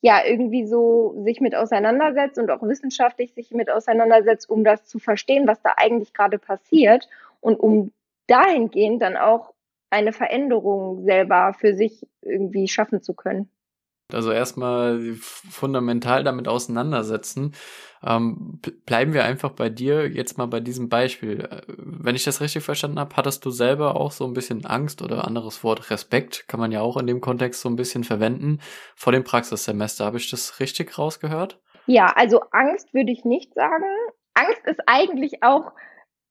ja 0.00 0.24
irgendwie 0.24 0.66
so 0.66 1.14
sich 1.24 1.40
mit 1.40 1.54
auseinandersetzt 1.54 2.38
und 2.38 2.50
auch 2.50 2.62
wissenschaftlich 2.62 3.34
sich 3.34 3.50
mit 3.52 3.70
auseinandersetzt, 3.70 4.48
um 4.48 4.64
das 4.64 4.86
zu 4.86 4.98
verstehen, 4.98 5.46
was 5.46 5.60
da 5.62 5.74
eigentlich 5.76 6.14
gerade 6.14 6.38
passiert 6.38 7.08
und 7.40 7.60
um 7.60 7.92
dahingehend 8.26 9.02
dann 9.02 9.16
auch 9.16 9.52
eine 9.90 10.12
Veränderung 10.12 11.04
selber 11.04 11.54
für 11.58 11.74
sich 11.74 12.06
irgendwie 12.22 12.68
schaffen 12.68 13.02
zu 13.02 13.14
können. 13.14 13.50
Also 14.14 14.32
erstmal 14.32 15.14
fundamental 15.14 16.24
damit 16.24 16.48
auseinandersetzen. 16.48 17.54
Ähm, 18.02 18.60
bleiben 18.86 19.12
wir 19.12 19.24
einfach 19.24 19.50
bei 19.50 19.68
dir 19.68 20.08
jetzt 20.08 20.38
mal 20.38 20.46
bei 20.46 20.60
diesem 20.60 20.88
Beispiel. 20.88 21.48
Äh, 21.50 21.62
wenn 21.76 22.16
ich 22.16 22.24
das 22.24 22.40
richtig 22.40 22.64
verstanden 22.64 22.98
habe, 22.98 23.14
hattest 23.16 23.44
du 23.44 23.50
selber 23.50 23.96
auch 23.96 24.10
so 24.10 24.24
ein 24.24 24.32
bisschen 24.32 24.64
Angst 24.64 25.02
oder 25.02 25.26
anderes 25.26 25.62
Wort 25.62 25.90
Respekt, 25.90 26.48
kann 26.48 26.60
man 26.60 26.72
ja 26.72 26.80
auch 26.80 26.96
in 26.96 27.06
dem 27.06 27.20
Kontext 27.20 27.60
so 27.60 27.68
ein 27.68 27.76
bisschen 27.76 28.04
verwenden, 28.04 28.58
vor 28.96 29.12
dem 29.12 29.24
Praxissemester. 29.24 30.04
Habe 30.06 30.16
ich 30.16 30.30
das 30.30 30.60
richtig 30.60 30.98
rausgehört? 30.98 31.60
Ja, 31.86 32.06
also 32.16 32.40
Angst 32.52 32.92
würde 32.94 33.12
ich 33.12 33.24
nicht 33.24 33.54
sagen. 33.54 33.84
Angst 34.34 34.64
ist 34.64 34.80
eigentlich 34.86 35.42
auch 35.42 35.72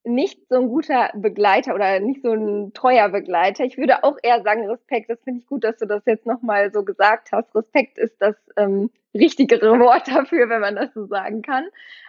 nicht 0.04 0.40
so 0.50 0.56
ein 0.56 0.70
guter 0.70 1.12
Begleiter 1.16 1.76
oder 1.76 2.00
nicht 2.00 2.22
so 2.22 2.32
ein 2.34 2.74
treuer 2.74 3.10
Begleiter. 3.10 3.64
Ich 3.66 3.78
würde 3.78 4.04
auch 4.04 4.18
eher 4.22 4.42
sagen 4.44 4.70
Respekt. 4.70 5.10
Das 5.10 5.20
finde 5.24 5.42
ich 5.42 5.48
gut, 5.48 5.64
dass 5.64 5.78
du 5.78 5.86
das 5.86 6.04
jetzt 6.06 6.26
nochmal 6.26 6.72
so 6.72 6.84
gesagt 6.84 7.32
hast. 7.32 7.54
Respekt 7.56 7.98
ist 7.98 8.16
das 8.20 8.36
ähm, 8.58 8.90
richtigere 9.14 9.80
Wort 9.80 10.08
dafür, 10.08 10.50
wenn 10.50 10.62
man 10.62 10.76
das 10.76 10.94
so 10.94 11.06
sagen 11.06 11.42
kann. 11.42 11.68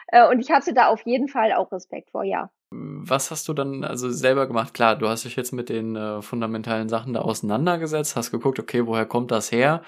Äh, 0.09 0.29
und 0.29 0.41
ich 0.41 0.51
hatte 0.51 0.73
da 0.73 0.89
auf 0.89 1.03
jeden 1.03 1.29
Fall 1.29 1.53
auch 1.53 1.73
Respekt 1.73 2.11
vor, 2.11 2.25
ja. 2.25 2.51
Was 2.73 3.33
hast 3.33 3.49
du 3.49 3.53
dann 3.53 3.83
also 3.83 4.11
selber 4.11 4.47
gemacht? 4.47 4.75
Klar, 4.75 4.95
du 4.97 5.09
hast 5.09 5.25
dich 5.25 5.35
jetzt 5.35 5.51
mit 5.51 5.69
den 5.69 5.97
äh, 5.97 6.23
fundamentalen 6.23 6.89
Sachen 6.89 7.15
da 7.15 7.21
auseinandergesetzt, 7.21 8.15
hast 8.15 8.31
geguckt, 8.31 8.61
okay, 8.61 8.87
woher 8.87 9.07
kommt 9.07 9.33
das 9.33 9.51
her? 9.51 9.83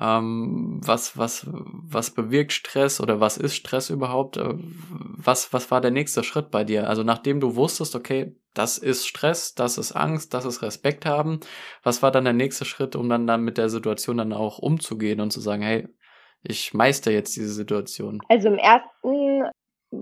Ähm, 0.00 0.80
was, 0.82 1.18
was, 1.18 1.46
was 1.50 2.10
bewirkt 2.10 2.52
Stress 2.52 3.02
oder 3.02 3.20
was 3.20 3.36
ist 3.36 3.54
Stress 3.54 3.90
überhaupt? 3.90 4.38
Äh, 4.38 4.54
was, 4.54 5.52
was 5.52 5.70
war 5.70 5.82
der 5.82 5.90
nächste 5.90 6.24
Schritt 6.24 6.50
bei 6.50 6.64
dir? 6.64 6.88
Also 6.88 7.02
nachdem 7.02 7.38
du 7.38 7.54
wusstest, 7.54 7.94
okay, 7.94 8.34
das 8.54 8.78
ist 8.78 9.06
Stress, 9.06 9.54
das 9.54 9.76
ist 9.76 9.92
Angst, 9.92 10.32
das 10.32 10.46
ist 10.46 10.62
Respekt 10.62 11.04
haben, 11.04 11.40
was 11.82 12.02
war 12.02 12.12
dann 12.12 12.24
der 12.24 12.32
nächste 12.32 12.64
Schritt, 12.64 12.96
um 12.96 13.10
dann, 13.10 13.26
dann 13.26 13.42
mit 13.42 13.58
der 13.58 13.68
Situation 13.68 14.16
dann 14.16 14.32
auch 14.32 14.58
umzugehen 14.58 15.20
und 15.20 15.32
zu 15.32 15.40
sagen, 15.40 15.60
hey, 15.60 15.86
ich 16.42 16.72
meister 16.72 17.10
jetzt 17.10 17.36
diese 17.36 17.52
Situation? 17.52 18.22
Also 18.30 18.48
im 18.48 18.58
ersten 18.58 19.50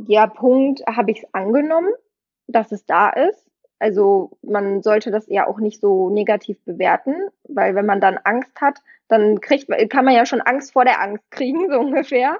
ja, 0.07 0.28
Punkt 0.28 0.81
habe 0.87 1.11
ich 1.11 1.18
es 1.18 1.35
angenommen 1.35 1.92
dass 2.52 2.72
es 2.72 2.86
da 2.86 3.10
ist. 3.10 3.46
Also 3.78 4.32
man 4.42 4.82
sollte 4.82 5.10
das 5.10 5.26
ja 5.28 5.46
auch 5.46 5.58
nicht 5.58 5.80
so 5.80 6.10
negativ 6.10 6.58
bewerten, 6.66 7.14
weil 7.48 7.74
wenn 7.74 7.86
man 7.86 8.00
dann 8.00 8.18
Angst 8.18 8.60
hat, 8.60 8.78
dann 9.08 9.40
kriegt, 9.40 9.68
kann 9.90 10.04
man 10.04 10.14
ja 10.14 10.26
schon 10.26 10.42
Angst 10.42 10.72
vor 10.72 10.84
der 10.84 11.00
Angst 11.00 11.30
kriegen, 11.30 11.68
so 11.70 11.80
ungefähr, 11.80 12.38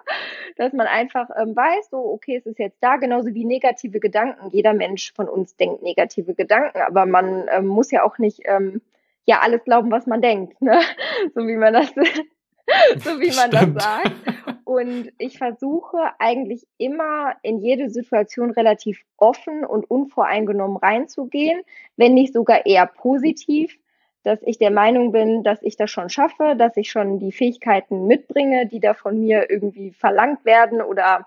dass 0.57 0.73
man 0.75 0.87
einfach 0.87 1.29
ähm, 1.37 1.57
weiß, 1.57 1.91
so 1.91 1.99
okay, 1.99 2.37
es 2.37 2.47
ist 2.47 2.59
jetzt 2.59 2.79
da, 2.81 2.97
genauso 2.97 3.35
wie 3.35 3.45
negative 3.45 4.01
Gedanken. 4.01 4.51
Jeder 4.51 4.75
Mensch 4.75 5.13
von 5.15 5.29
uns 5.29 5.57
denkt 5.57 5.83
negative 5.83 6.35
Gedanken, 6.35 6.79
aber 6.81 7.07
man 7.07 7.49
ähm, 7.51 7.67
muss 7.67 7.91
ja 7.91 8.05
auch 8.05 8.19
nicht 8.19 8.43
ähm, 8.45 8.83
ja 9.25 9.41
alles 9.41 9.65
glauben, 9.65 9.91
was 9.91 10.07
man 10.07 10.21
denkt, 10.21 10.61
ne? 10.61 10.81
so 11.35 11.47
wie 11.47 11.57
man 11.57 11.73
das 11.73 11.89
so 12.99 13.19
wie 13.19 13.35
man 13.35 13.51
Stimmt. 13.51 13.77
das 13.77 13.85
sagt. 13.85 14.13
Und 14.81 15.13
ich 15.19 15.37
versuche 15.37 15.99
eigentlich 16.19 16.67
immer 16.79 17.35
in 17.43 17.59
jede 17.59 17.91
Situation 17.91 18.51
relativ 18.51 19.03
offen 19.19 19.63
und 19.63 19.91
unvoreingenommen 19.91 20.79
reinzugehen, 20.79 21.61
wenn 21.97 22.15
nicht 22.15 22.33
sogar 22.33 22.65
eher 22.65 22.87
positiv, 22.87 23.77
dass 24.23 24.39
ich 24.43 24.57
der 24.57 24.71
Meinung 24.71 25.13
bin, 25.13 25.43
dass 25.43 25.63
ich 25.63 25.77
das 25.77 25.91
schon 25.91 26.09
schaffe, 26.09 26.55
dass 26.57 26.79
ich 26.79 26.91
schon 26.91 27.19
die 27.19 27.33
Fähigkeiten 27.33 28.07
mitbringe, 28.07 28.67
die 28.67 28.81
da 28.81 28.95
von 28.95 29.21
mir 29.21 29.51
irgendwie 29.51 29.91
verlangt 29.91 30.47
werden 30.47 30.81
oder 30.81 31.27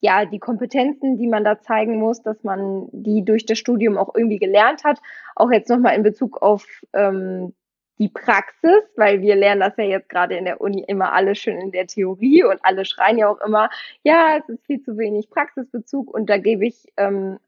ja, 0.00 0.24
die 0.24 0.38
Kompetenzen, 0.38 1.18
die 1.18 1.26
man 1.26 1.44
da 1.44 1.60
zeigen 1.60 1.98
muss, 1.98 2.22
dass 2.22 2.42
man 2.42 2.88
die 2.92 3.22
durch 3.22 3.44
das 3.44 3.58
Studium 3.58 3.98
auch 3.98 4.14
irgendwie 4.14 4.38
gelernt 4.38 4.82
hat. 4.84 5.00
Auch 5.36 5.50
jetzt 5.50 5.68
nochmal 5.68 5.94
in 5.94 6.02
Bezug 6.02 6.40
auf 6.40 6.66
ähm, 6.94 7.52
die 7.98 8.08
Praxis, 8.08 8.82
weil 8.96 9.20
wir 9.20 9.36
lernen 9.36 9.60
das 9.60 9.76
ja 9.76 9.84
jetzt 9.84 10.08
gerade 10.08 10.36
in 10.36 10.44
der 10.44 10.60
Uni 10.60 10.84
immer 10.86 11.12
alle 11.12 11.34
schön 11.34 11.60
in 11.60 11.70
der 11.70 11.86
Theorie 11.86 12.42
und 12.44 12.58
alle 12.62 12.84
schreien 12.84 13.18
ja 13.18 13.28
auch 13.28 13.40
immer, 13.40 13.70
ja, 14.02 14.38
es 14.38 14.48
ist 14.48 14.66
viel 14.66 14.82
zu 14.82 14.98
wenig 14.98 15.30
Praxisbezug 15.30 16.12
und 16.12 16.28
da 16.28 16.38
gebe 16.38 16.66
ich 16.66 16.86
ähm, 16.96 17.38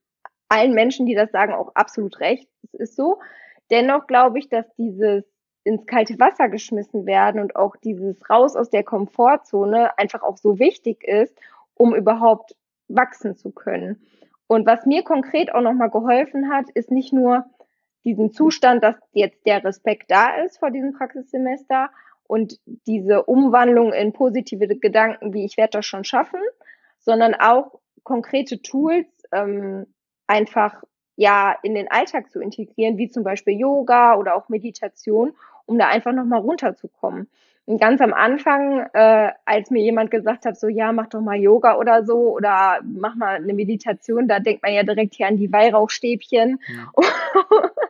allen 0.49 0.75
Menschen, 0.75 1.07
die 1.07 1.15
das 1.15 1.33
sagen, 1.33 1.53
auch 1.53 1.75
absolut 1.75 2.21
recht. 2.21 2.49
Es 2.63 2.75
ist 2.75 2.97
so. 2.97 3.19
Dennoch 3.71 4.07
glaube 4.07 4.39
ich, 4.39 4.49
dass 4.49 4.65
dieses 4.77 5.25
ins 5.65 5.85
kalte 5.87 6.19
Wasser 6.21 6.49
geschmissen 6.49 7.07
werden 7.07 7.41
und 7.41 7.57
auch 7.57 7.75
dieses 7.75 8.31
raus 8.31 8.55
aus 8.55 8.71
der 8.71 8.85
Komfortzone 8.85 9.99
einfach 9.99 10.23
auch 10.23 10.37
so 10.37 10.61
wichtig 10.61 11.03
ist, 11.03 11.37
um 11.75 11.93
überhaupt 11.93 12.55
wachsen 12.87 13.37
zu 13.37 13.51
können. 13.51 14.01
Und 14.47 14.65
was 14.65 14.87
mir 14.87 15.03
konkret 15.03 15.53
auch 15.53 15.61
nochmal 15.61 15.91
geholfen 15.91 16.53
hat, 16.53 16.71
ist 16.71 16.93
nicht 16.93 17.13
nur 17.13 17.47
diesen 18.07 18.33
Zustand, 18.33 18.83
dass 18.83 18.95
jetzt 19.13 19.45
der 19.45 19.63
Respekt 19.63 20.11
da 20.11 20.37
ist 20.37 20.59
vor 20.59 20.71
diesem 20.71 20.95
Praxissemester 20.95 21.91
und 22.27 22.59
diese 22.87 23.25
Umwandlung 23.25 23.93
in 23.93 24.13
positive 24.13 24.67
Gedanken, 24.79 25.35
wie 25.35 25.45
ich 25.45 25.57
werde 25.57 25.73
das 25.73 25.87
schon 25.87 26.05
schaffen, 26.05 26.41
sondern 27.01 27.35
auch 27.35 27.81
konkrete 28.05 28.63
Tools 28.63 29.07
ähm, 29.33 29.87
einfach 30.27 30.83
ja 31.17 31.57
in 31.63 31.75
den 31.75 31.91
Alltag 31.91 32.31
zu 32.31 32.41
integrieren, 32.41 32.97
wie 32.97 33.09
zum 33.09 33.25
Beispiel 33.25 33.59
Yoga 33.59 34.17
oder 34.17 34.37
auch 34.37 34.49
Meditation, 34.49 35.33
um 35.67 35.79
da 35.79 35.89
einfach 35.89 36.13
nochmal 36.13 36.41
runterzukommen. 36.41 37.29
Und 37.65 37.81
ganz 37.81 38.01
am 38.01 38.13
Anfang, 38.13 38.87
äh, 38.93 39.33
als 39.45 39.71
mir 39.71 39.83
jemand 39.83 40.13
gesagt 40.13 40.47
hat, 40.47 40.57
so 40.57 40.69
ja, 40.69 40.93
mach 40.93 41.09
doch 41.09 41.21
mal 41.21 41.35
Yoga 41.35 41.77
oder 41.79 42.05
so 42.05 42.31
oder 42.31 42.79
mach 42.85 43.17
mal 43.17 43.37
eine 43.37 43.55
Meditation, 43.55 44.29
da 44.29 44.39
denkt 44.39 44.63
man 44.63 44.73
ja 44.73 44.85
direkt 44.85 45.15
hier 45.15 45.27
an 45.27 45.37
die 45.37 45.53
Weihrauchstäbchen. 45.53 46.61
Ja. 46.69 46.93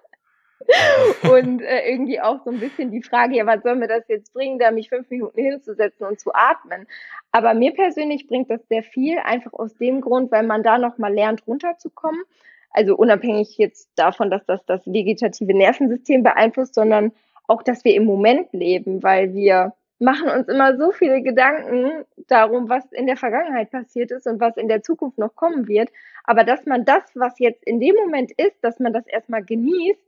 und 1.31 1.63
äh, 1.63 1.89
irgendwie 1.91 2.21
auch 2.21 2.43
so 2.45 2.51
ein 2.51 2.61
bisschen 2.61 2.91
die 2.91 3.03
Frage, 3.03 3.37
ja, 3.37 3.47
was 3.47 3.63
soll 3.63 3.77
mir 3.77 3.89
das 3.89 4.07
jetzt 4.09 4.33
bringen, 4.33 4.59
da 4.59 4.71
mich 4.71 4.89
fünf 4.89 5.09
Minuten 5.11 5.41
hinzusetzen 5.41 6.07
und 6.07 6.21
zu 6.21 6.35
atmen. 6.35 6.87
Aber 7.33 7.55
mir 7.55 7.73
persönlich 7.73 8.27
bringt 8.27 8.51
das 8.51 8.67
sehr 8.69 8.83
viel, 8.83 9.19
einfach 9.19 9.53
aus 9.53 9.77
dem 9.77 10.01
Grund, 10.01 10.33
weil 10.33 10.45
man 10.45 10.63
da 10.63 10.79
nochmal 10.79 11.13
lernt, 11.13 11.47
runterzukommen. 11.47 12.23
Also 12.71 12.97
unabhängig 12.97 13.57
jetzt 13.59 13.89
davon, 13.97 14.31
dass 14.31 14.45
das 14.47 14.65
das 14.67 14.87
vegetative 14.87 15.55
Nervensystem 15.55 16.23
beeinflusst, 16.23 16.75
sondern 16.75 17.13
auch, 17.47 17.63
dass 17.63 17.85
wir 17.85 17.95
im 17.95 18.05
Moment 18.05 18.53
leben, 18.53 19.03
weil 19.03 19.33
wir 19.35 19.73
machen 19.99 20.29
uns 20.29 20.49
immer 20.49 20.77
so 20.77 20.93
viele 20.93 21.23
Gedanken 21.23 22.05
darum, 22.29 22.69
was 22.69 22.85
in 22.93 23.07
der 23.07 23.17
Vergangenheit 23.17 23.71
passiert 23.71 24.11
ist 24.11 24.27
und 24.27 24.41
was 24.41 24.57
in 24.57 24.69
der 24.69 24.83
Zukunft 24.83 25.19
noch 25.19 25.35
kommen 25.35 25.69
wird. 25.69 25.91
Aber 26.25 26.45
dass 26.45 26.67
man 26.67 26.85
das, 26.85 27.03
was 27.15 27.39
jetzt 27.39 27.65
in 27.65 27.81
dem 27.81 27.95
Moment 27.97 28.33
ist, 28.33 28.57
dass 28.63 28.79
man 28.79 28.93
das 28.93 29.07
erstmal 29.07 29.43
genießt 29.43 30.01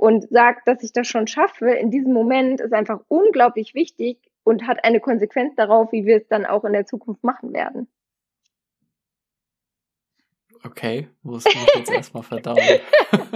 und 0.00 0.30
sagt, 0.30 0.66
dass 0.66 0.82
ich 0.82 0.94
das 0.94 1.06
schon 1.06 1.26
schaffe, 1.26 1.72
in 1.72 1.90
diesem 1.90 2.14
Moment 2.14 2.58
ist 2.62 2.72
einfach 2.72 3.00
unglaublich 3.08 3.74
wichtig 3.74 4.16
und 4.44 4.66
hat 4.66 4.82
eine 4.82 4.98
Konsequenz 4.98 5.54
darauf, 5.56 5.92
wie 5.92 6.06
wir 6.06 6.16
es 6.16 6.26
dann 6.26 6.46
auch 6.46 6.64
in 6.64 6.72
der 6.72 6.86
Zukunft 6.86 7.22
machen 7.22 7.52
werden. 7.52 7.86
Okay, 10.64 11.10
muss, 11.22 11.44
muss 11.44 11.54
ich 11.54 11.78
jetzt 11.80 11.90
erstmal 11.92 12.22
verdauen. 12.22 12.56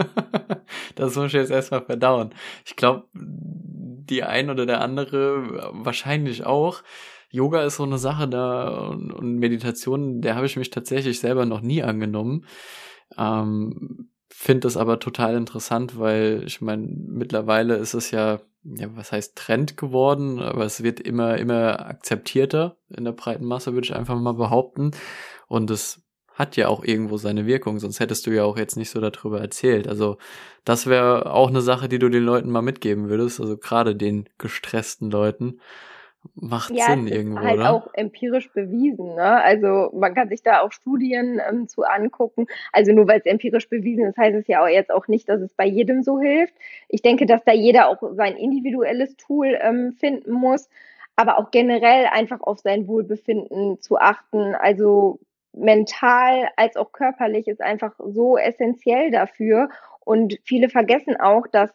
das 0.94 1.14
muss 1.16 1.27
ich 1.27 1.33
jetzt 1.35 1.50
erstmal 1.50 1.83
verdauen. 1.83 2.35
Ich 2.64 2.77
glaube, 2.77 3.09
die 3.12 4.22
ein 4.22 4.48
oder 4.48 4.64
der 4.64 4.81
andere 4.81 5.70
wahrscheinlich 5.74 6.46
auch. 6.46 6.83
Yoga 7.29 7.62
ist 7.64 7.77
so 7.77 7.83
eine 7.83 7.98
Sache 7.98 8.27
da 8.27 8.88
und, 8.88 9.12
und 9.12 9.37
Meditation, 9.37 10.22
der 10.22 10.35
habe 10.35 10.46
ich 10.46 10.57
mich 10.57 10.70
tatsächlich 10.70 11.20
selber 11.20 11.44
noch 11.44 11.61
nie 11.61 11.83
angenommen. 11.83 12.46
Ähm, 13.18 14.13
Finde 14.28 14.60
das 14.60 14.76
aber 14.76 14.98
total 14.98 15.37
interessant, 15.37 15.98
weil 15.98 16.42
ich 16.46 16.60
meine, 16.60 16.87
mittlerweile 16.88 17.76
ist 17.76 17.94
es 17.94 18.10
ja, 18.10 18.40
ja, 18.64 18.88
was 18.96 19.12
heißt 19.12 19.37
Trend 19.37 19.76
geworden, 19.76 20.40
aber 20.40 20.64
es 20.64 20.82
wird 20.82 21.00
immer, 21.00 21.37
immer 21.38 21.87
akzeptierter 21.87 22.76
in 22.88 23.04
der 23.04 23.12
breiten 23.12 23.44
Masse, 23.44 23.74
würde 23.74 23.84
ich 23.84 23.94
einfach 23.94 24.18
mal 24.18 24.32
behaupten. 24.32 24.92
Und 25.46 25.70
es 25.70 26.02
hat 26.34 26.56
ja 26.56 26.68
auch 26.68 26.84
irgendwo 26.84 27.16
seine 27.16 27.46
Wirkung, 27.46 27.78
sonst 27.78 28.00
hättest 28.00 28.26
du 28.26 28.32
ja 28.32 28.44
auch 28.44 28.56
jetzt 28.56 28.76
nicht 28.76 28.90
so 28.90 29.00
darüber 29.00 29.40
erzählt. 29.40 29.87
Also 29.87 30.18
das 30.64 30.87
wäre 30.87 31.32
auch 31.32 31.48
eine 31.48 31.62
Sache, 31.62 31.88
die 31.88 32.00
du 32.00 32.08
den 32.08 32.24
Leuten 32.24 32.50
mal 32.50 32.62
mitgeben 32.62 33.08
würdest, 33.08 33.40
also 33.40 33.56
gerade 33.56 33.94
den 33.94 34.28
gestressten 34.38 35.10
Leuten. 35.10 35.60
Macht 36.34 36.70
ja, 36.70 36.87
Sinn 36.87 37.06
irgendwo, 37.06 37.38
ist 37.38 37.44
halt 37.44 37.58
oder? 37.58 37.72
auch 37.72 37.94
empirisch 37.94 38.50
bewiesen. 38.52 39.14
Ne? 39.14 39.42
Also 39.42 39.90
man 39.94 40.14
kann 40.14 40.28
sich 40.28 40.42
da 40.42 40.60
auch 40.60 40.72
Studien 40.72 41.40
ähm, 41.48 41.68
zu 41.68 41.84
angucken. 41.84 42.46
Also 42.72 42.92
nur 42.92 43.06
weil 43.06 43.20
es 43.20 43.26
empirisch 43.26 43.68
bewiesen 43.68 44.06
ist, 44.06 44.16
heißt 44.16 44.37
es 44.37 44.46
ja 44.46 44.62
auch 44.62 44.68
jetzt 44.68 44.90
auch 44.90 45.06
nicht, 45.08 45.28
dass 45.28 45.40
es 45.40 45.52
bei 45.54 45.66
jedem 45.66 46.02
so 46.02 46.20
hilft. 46.20 46.54
Ich 46.88 47.02
denke, 47.02 47.26
dass 47.26 47.44
da 47.44 47.52
jeder 47.52 47.88
auch 47.88 48.02
sein 48.14 48.37
individuelles 48.37 49.16
Tool 49.16 49.58
ähm, 49.60 49.92
finden 49.92 50.32
muss, 50.32 50.68
aber 51.16 51.38
auch 51.38 51.50
generell 51.50 52.06
einfach 52.06 52.40
auf 52.40 52.58
sein 52.60 52.88
Wohlbefinden 52.88 53.80
zu 53.80 53.98
achten. 53.98 54.54
Also 54.54 55.20
mental 55.52 56.48
als 56.56 56.76
auch 56.76 56.92
körperlich 56.92 57.48
ist 57.48 57.60
einfach 57.60 57.94
so 57.98 58.37
essentiell 58.37 59.10
dafür. 59.10 59.68
Und 60.04 60.38
viele 60.44 60.68
vergessen 60.68 61.16
auch, 61.18 61.46
dass 61.46 61.70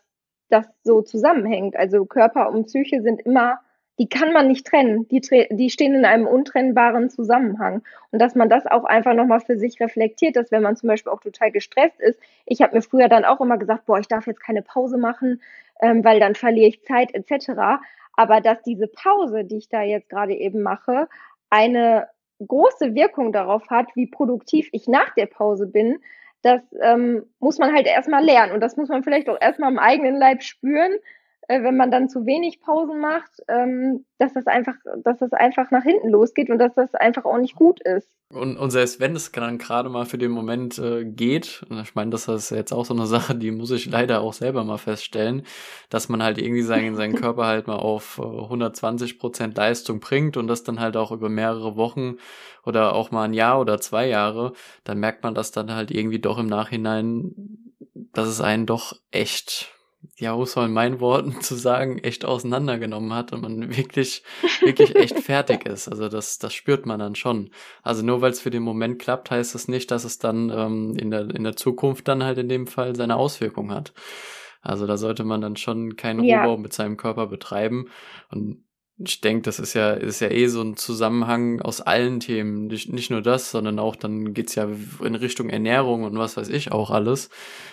das 0.50 0.66
so 0.84 1.02
zusammenhängt. 1.02 1.76
Also 1.76 2.06
Körper 2.06 2.50
und 2.50 2.66
Psyche 2.66 3.02
sind 3.02 3.22
immer 3.22 3.60
die 4.00 4.08
kann 4.08 4.32
man 4.32 4.48
nicht 4.48 4.66
trennen. 4.66 5.08
Die, 5.10 5.20
die 5.20 5.70
stehen 5.70 5.94
in 5.94 6.06
einem 6.06 6.26
untrennbaren 6.26 7.10
Zusammenhang. 7.10 7.84
Und 8.12 8.20
dass 8.20 8.34
man 8.34 8.50
das 8.50 8.66
auch 8.66 8.86
einfach 8.86 9.14
nochmal 9.14 9.42
für 9.42 9.58
sich 9.58 9.80
reflektiert, 9.82 10.38
dass 10.38 10.52
wenn 10.52 10.64
man 10.64 10.78
zum 10.78 10.88
Beispiel 10.88 11.12
auch 11.12 11.20
total 11.20 11.52
gestresst 11.52 12.00
ist, 12.00 12.18
ich 12.46 12.62
habe 12.62 12.76
mir 12.76 12.82
früher 12.82 13.10
dann 13.10 13.26
auch 13.26 13.42
immer 13.42 13.58
gesagt, 13.58 13.86
boah, 13.86 14.00
ich 14.00 14.08
darf 14.08 14.26
jetzt 14.26 14.42
keine 14.42 14.62
Pause 14.62 14.98
machen, 14.98 15.42
ähm, 15.82 16.04
weil 16.06 16.22
dann 16.22 16.34
verliere 16.34 16.70
ich 16.70 16.84
Zeit 16.84 17.14
etc. 17.14 17.82
Aber 18.16 18.40
dass 18.40 18.62
diese 18.64 18.88
Pause, 18.88 19.44
die 19.44 19.58
ich 19.58 19.68
da 19.68 19.82
jetzt 19.82 20.10
gerade 20.10 20.34
eben 20.34 20.62
mache, 20.62 21.10
eine 21.50 22.08
große 22.46 22.96
Wirkung 22.96 23.34
darauf 23.34 23.70
hat, 23.70 23.88
wie 23.96 24.08
produktiv 24.08 24.70
ich 24.72 24.88
nach 24.88 25.14
der 25.16 25.26
Pause 25.26 25.68
bin, 25.68 26.00
das 26.42 26.62
ähm, 26.82 27.24
muss 27.40 27.58
man 27.58 27.74
halt 27.74 27.86
erstmal 27.86 28.24
lernen. 28.24 28.54
Und 28.54 28.62
das 28.62 28.78
muss 28.78 28.88
man 28.88 29.04
vielleicht 29.04 29.28
auch 29.28 29.42
erstmal 29.42 29.72
im 29.72 29.80
eigenen 29.80 30.16
Leib 30.16 30.42
spüren, 30.42 30.94
wenn 31.50 31.78
man 31.78 31.90
dann 31.90 32.10
zu 32.10 32.28
wenig 32.28 32.62
Pausen 32.62 33.00
macht, 33.00 33.32
ähm, 33.48 34.06
dass 34.20 34.34
das 34.34 34.46
einfach, 34.46 34.76
dass 35.04 35.18
das 35.18 35.34
einfach 35.34 35.72
nach 35.72 35.84
hinten 35.84 36.10
losgeht 36.10 36.52
und 36.52 36.60
dass 36.60 36.76
das 36.76 36.94
einfach 36.94 37.26
auch 37.26 37.40
nicht 37.40 37.56
gut 37.56 37.82
ist. 37.82 38.08
Und, 38.32 38.58
und 38.58 38.70
selbst 38.70 39.00
wenn 39.00 39.16
es 39.16 39.32
dann 39.32 39.58
gerade 39.58 39.90
mal 39.90 40.06
für 40.06 40.20
den 40.20 40.30
Moment 40.30 40.78
äh, 40.78 41.04
geht, 41.04 41.66
und 41.68 41.80
ich 41.80 41.96
meine, 41.96 42.12
das 42.12 42.28
ist 42.28 42.52
jetzt 42.52 42.72
auch 42.72 42.86
so 42.86 42.94
eine 42.94 43.06
Sache, 43.08 43.34
die 43.34 43.50
muss 43.50 43.72
ich 43.72 43.88
leider 43.88 44.22
auch 44.22 44.34
selber 44.34 44.64
mal 44.64 44.78
feststellen, 44.78 45.42
dass 45.90 46.08
man 46.08 46.22
halt 46.22 46.38
irgendwie 46.38 46.62
seinen, 46.62 46.96
seinen 46.96 47.16
Körper 47.16 47.48
halt 47.48 47.66
mal 47.66 47.78
auf 47.78 48.20
äh, 48.20 48.22
120 48.22 49.18
Prozent 49.18 49.58
Leistung 49.58 50.00
bringt 50.00 50.38
und 50.38 50.48
das 50.48 50.64
dann 50.64 50.80
halt 50.80 50.96
auch 50.98 51.12
über 51.12 51.30
mehrere 51.30 51.76
Wochen 51.76 52.18
oder 52.64 52.94
auch 52.94 53.10
mal 53.10 53.24
ein 53.24 53.34
Jahr 53.34 53.60
oder 53.60 53.82
zwei 53.82 54.08
Jahre, 54.08 54.54
dann 54.84 55.00
merkt 55.00 55.24
man 55.24 55.34
das 55.34 55.52
dann 55.52 55.74
halt 55.74 55.90
irgendwie 55.90 56.20
doch 56.20 56.38
im 56.38 56.46
Nachhinein, 56.46 57.34
dass 58.14 58.28
es 58.28 58.40
einen 58.40 58.68
doch 58.68 58.94
echt 59.10 59.74
ja, 60.18 60.40
es 60.42 60.56
mal 60.56 60.66
in 60.66 60.74
meinen 60.74 61.00
Worten 61.00 61.42
zu 61.42 61.56
sagen, 61.56 61.98
echt 62.00 62.26
auseinandergenommen 62.26 63.14
hat 63.14 63.34
und 63.34 63.42
man 63.42 63.70
wirklich, 63.78 64.24
wirklich 64.62 64.96
echt 64.96 65.20
fertig 65.20 65.66
ist. 65.66 65.88
Also 65.88 66.10
das, 66.10 66.40
das 66.40 66.54
spürt 66.54 66.86
man 66.86 67.00
dann 67.00 67.16
schon. 67.16 67.52
Also 67.84 68.04
nur 68.04 68.22
weil 68.22 68.32
es 68.32 68.42
für 68.42 68.50
den 68.50 68.64
Moment 68.64 69.00
klappt, 69.00 69.32
heißt 69.32 69.56
das 69.56 69.68
nicht, 69.68 69.92
dass 69.92 70.04
es 70.04 70.20
dann 70.20 70.50
ähm, 70.50 70.96
in, 70.98 71.12
der, 71.12 71.30
in 71.30 71.44
der 71.44 71.56
Zukunft 71.56 72.08
dann 72.08 72.24
halt 72.24 72.38
in 72.38 72.50
dem 72.50 72.68
Fall 72.68 72.96
seine 72.96 73.16
Auswirkungen 73.16 73.72
hat. 73.72 73.94
Also 74.62 74.88
da 74.88 74.98
sollte 74.98 75.24
man 75.24 75.42
dann 75.42 75.56
schon 75.56 75.96
keinen 75.96 76.24
Ja. 76.24 76.44
Rohbau 76.44 76.58
mit 76.58 76.74
seinem 76.74 76.98
Körper 76.98 77.28
betreiben. 77.28 77.90
Und 78.30 78.64
ich 79.02 79.22
denke, 79.22 79.44
das 79.44 79.60
ist 79.60 79.74
ja, 79.74 79.92
ist 79.92 80.20
ja 80.20 80.30
eh 80.30 80.48
so 80.48 80.62
ein 80.62 80.76
Zusammenhang 80.76 81.62
aus 81.62 81.80
allen 81.80 82.20
Themen. 82.20 82.68
Nicht, 82.68 82.92
nicht 82.92 83.10
nur 83.10 83.22
das, 83.22 83.50
sondern 83.50 83.80
auch 83.80 83.96
dann 83.96 84.34
geht's 84.34 84.56
ja 84.56 84.68
in 85.04 85.16
Richtung 85.16 85.50
Ernährung 85.50 86.04
und 86.04 86.18
was 86.18 86.36
weiß 86.36 86.50
ich 86.50 86.72
auch 86.72 86.92
alles. 86.92 87.30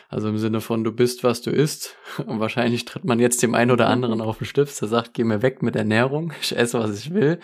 Also 0.09 0.29
im 0.29 0.39
Sinne 0.39 0.61
von, 0.61 0.85
du 0.85 0.93
bist, 0.93 1.25
was 1.25 1.43
du 1.43 1.51
isst. 1.51 1.97
Und 2.27 2.39
wahrscheinlich 2.39 2.85
tritt 2.85 3.05
man 3.05 3.19
jetzt 3.19 3.43
dem 3.43 3.57
einen 3.57 3.73
oder 3.73 3.89
anderen 3.89 4.21
auf 4.21 4.39
den 4.39 4.47
Stift, 4.47 4.81
der 4.81 4.87
sagt, 4.87 5.15
geh 5.15 5.25
mir 5.25 5.43
weg 5.43 5.63
mit 5.63 5.75
Ernährung, 5.75 6.33
ich 6.41 6.57
esse, 6.57 6.79
was 6.79 6.99
ich 6.99 7.13
will. 7.13 7.41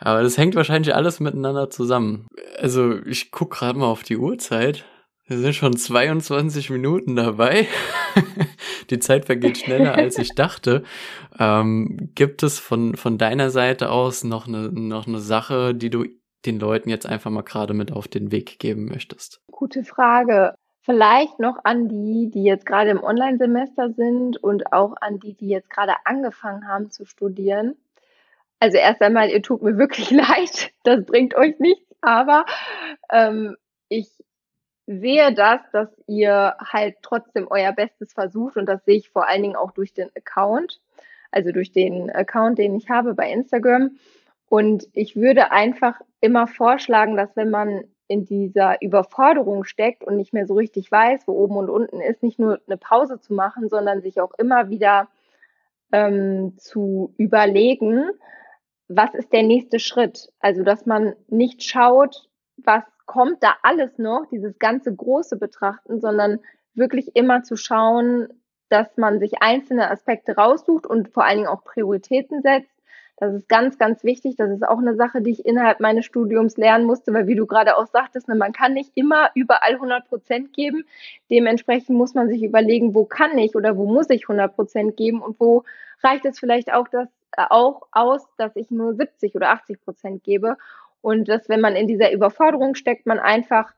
Aber 0.00 0.22
das 0.22 0.36
hängt 0.36 0.56
wahrscheinlich 0.56 0.94
alles 0.94 1.20
miteinander 1.20 1.70
zusammen. 1.70 2.26
Also 2.58 2.98
ich 3.06 3.30
guck 3.30 3.52
gerade 3.52 3.78
mal 3.78 3.86
auf 3.86 4.02
die 4.02 4.16
Uhrzeit. 4.16 4.84
Wir 5.28 5.38
sind 5.38 5.54
schon 5.54 5.76
22 5.76 6.70
Minuten 6.70 7.14
dabei. 7.14 7.68
die 8.90 8.98
Zeit 8.98 9.26
vergeht 9.26 9.58
schneller, 9.58 9.94
als 9.94 10.18
ich 10.18 10.34
dachte. 10.34 10.84
Ähm, 11.38 12.10
gibt 12.14 12.42
es 12.42 12.58
von, 12.58 12.96
von 12.96 13.18
deiner 13.18 13.50
Seite 13.50 13.90
aus 13.90 14.24
noch 14.24 14.46
eine, 14.46 14.70
noch 14.72 15.06
eine 15.06 15.18
Sache, 15.18 15.74
die 15.74 15.90
du 15.90 16.04
den 16.46 16.58
Leuten 16.58 16.88
jetzt 16.88 17.06
einfach 17.06 17.30
mal 17.30 17.42
gerade 17.42 17.74
mit 17.74 17.92
auf 17.92 18.08
den 18.08 18.32
Weg 18.32 18.58
geben 18.58 18.86
möchtest? 18.86 19.40
Gute 19.50 19.84
Frage. 19.84 20.54
Vielleicht 20.84 21.38
noch 21.38 21.58
an 21.62 21.88
die, 21.88 22.28
die 22.32 22.42
jetzt 22.42 22.66
gerade 22.66 22.90
im 22.90 23.02
Online-Semester 23.02 23.92
sind 23.92 24.42
und 24.42 24.72
auch 24.72 24.94
an 25.00 25.20
die, 25.20 25.34
die 25.34 25.48
jetzt 25.48 25.70
gerade 25.70 25.92
angefangen 26.04 26.66
haben 26.66 26.90
zu 26.90 27.04
studieren. 27.04 27.76
Also 28.58 28.78
erst 28.78 29.00
einmal, 29.00 29.30
ihr 29.30 29.42
tut 29.42 29.62
mir 29.62 29.78
wirklich 29.78 30.10
leid, 30.10 30.72
das 30.82 31.04
bringt 31.04 31.34
euch 31.34 31.58
nichts, 31.60 31.88
aber 32.00 32.44
ähm, 33.10 33.56
ich 33.88 34.08
sehe 35.00 35.32
das, 35.34 35.60
dass 35.72 35.88
ihr 36.06 36.56
halt 36.58 36.96
trotzdem 37.02 37.46
euer 37.50 37.72
Bestes 37.72 38.12
versucht 38.12 38.56
und 38.56 38.66
das 38.66 38.84
sehe 38.84 38.96
ich 38.96 39.10
vor 39.10 39.28
allen 39.28 39.42
Dingen 39.42 39.56
auch 39.56 39.72
durch 39.72 39.92
den 39.92 40.10
Account, 40.16 40.80
also 41.30 41.52
durch 41.52 41.72
den 41.72 42.10
Account, 42.10 42.58
den 42.58 42.74
ich 42.76 42.90
habe 42.90 43.14
bei 43.14 43.30
Instagram. 43.30 43.96
Und 44.48 44.86
ich 44.92 45.16
würde 45.16 45.50
einfach 45.50 46.00
immer 46.20 46.46
vorschlagen, 46.46 47.16
dass 47.16 47.34
wenn 47.36 47.50
man 47.50 47.84
in 48.06 48.26
dieser 48.26 48.82
Überforderung 48.82 49.64
steckt 49.64 50.04
und 50.04 50.16
nicht 50.16 50.34
mehr 50.34 50.46
so 50.46 50.54
richtig 50.54 50.92
weiß, 50.92 51.26
wo 51.26 51.32
oben 51.32 51.56
und 51.56 51.70
unten 51.70 52.00
ist, 52.00 52.22
nicht 52.22 52.38
nur 52.38 52.60
eine 52.66 52.76
Pause 52.76 53.18
zu 53.18 53.32
machen, 53.32 53.70
sondern 53.70 54.02
sich 54.02 54.20
auch 54.20 54.32
immer 54.38 54.68
wieder 54.68 55.08
ähm, 55.92 56.58
zu 56.58 57.14
überlegen, 57.16 58.10
was 58.88 59.14
ist 59.14 59.32
der 59.32 59.42
nächste 59.42 59.78
Schritt? 59.78 60.30
Also, 60.40 60.62
dass 60.62 60.84
man 60.84 61.14
nicht 61.28 61.62
schaut, 61.62 62.28
was 62.58 62.84
kommt 63.12 63.42
da 63.42 63.56
alles 63.62 63.98
noch, 63.98 64.24
dieses 64.30 64.58
ganze 64.58 64.94
große 64.94 65.36
Betrachten, 65.36 66.00
sondern 66.00 66.40
wirklich 66.72 67.14
immer 67.14 67.42
zu 67.42 67.56
schauen, 67.56 68.28
dass 68.70 68.96
man 68.96 69.18
sich 69.18 69.42
einzelne 69.42 69.90
Aspekte 69.90 70.34
raussucht 70.34 70.86
und 70.86 71.10
vor 71.10 71.26
allen 71.26 71.36
Dingen 71.36 71.48
auch 71.48 71.62
Prioritäten 71.62 72.40
setzt. 72.40 72.70
Das 73.18 73.34
ist 73.34 73.50
ganz, 73.50 73.76
ganz 73.76 74.02
wichtig. 74.02 74.36
Das 74.36 74.50
ist 74.50 74.66
auch 74.66 74.78
eine 74.78 74.96
Sache, 74.96 75.20
die 75.20 75.30
ich 75.30 75.44
innerhalb 75.44 75.78
meines 75.78 76.06
Studiums 76.06 76.56
lernen 76.56 76.86
musste, 76.86 77.12
weil 77.12 77.26
wie 77.26 77.34
du 77.34 77.44
gerade 77.44 77.76
auch 77.76 77.86
sagtest, 77.86 78.28
ne, 78.28 78.34
man 78.34 78.54
kann 78.54 78.72
nicht 78.72 78.92
immer 78.94 79.28
überall 79.34 79.74
100 79.74 80.08
Prozent 80.08 80.54
geben. 80.54 80.86
Dementsprechend 81.30 81.90
muss 81.90 82.14
man 82.14 82.30
sich 82.30 82.42
überlegen, 82.42 82.94
wo 82.94 83.04
kann 83.04 83.36
ich 83.36 83.54
oder 83.54 83.76
wo 83.76 83.84
muss 83.84 84.08
ich 84.08 84.22
100 84.22 84.54
Prozent 84.54 84.96
geben 84.96 85.20
und 85.20 85.38
wo 85.38 85.64
reicht 86.02 86.24
es 86.24 86.38
vielleicht 86.38 86.72
auch, 86.72 86.88
das, 86.88 87.08
äh, 87.36 87.44
auch 87.50 87.82
aus, 87.92 88.26
dass 88.38 88.56
ich 88.56 88.70
nur 88.70 88.94
70 88.94 89.34
oder 89.34 89.50
80 89.50 89.82
Prozent 89.82 90.24
gebe. 90.24 90.56
Und 91.02 91.28
dass, 91.28 91.48
wenn 91.48 91.60
man 91.60 91.76
in 91.76 91.88
dieser 91.88 92.12
Überforderung 92.12 92.74
steckt, 92.74 93.06
man 93.06 93.18
einfach 93.18 93.74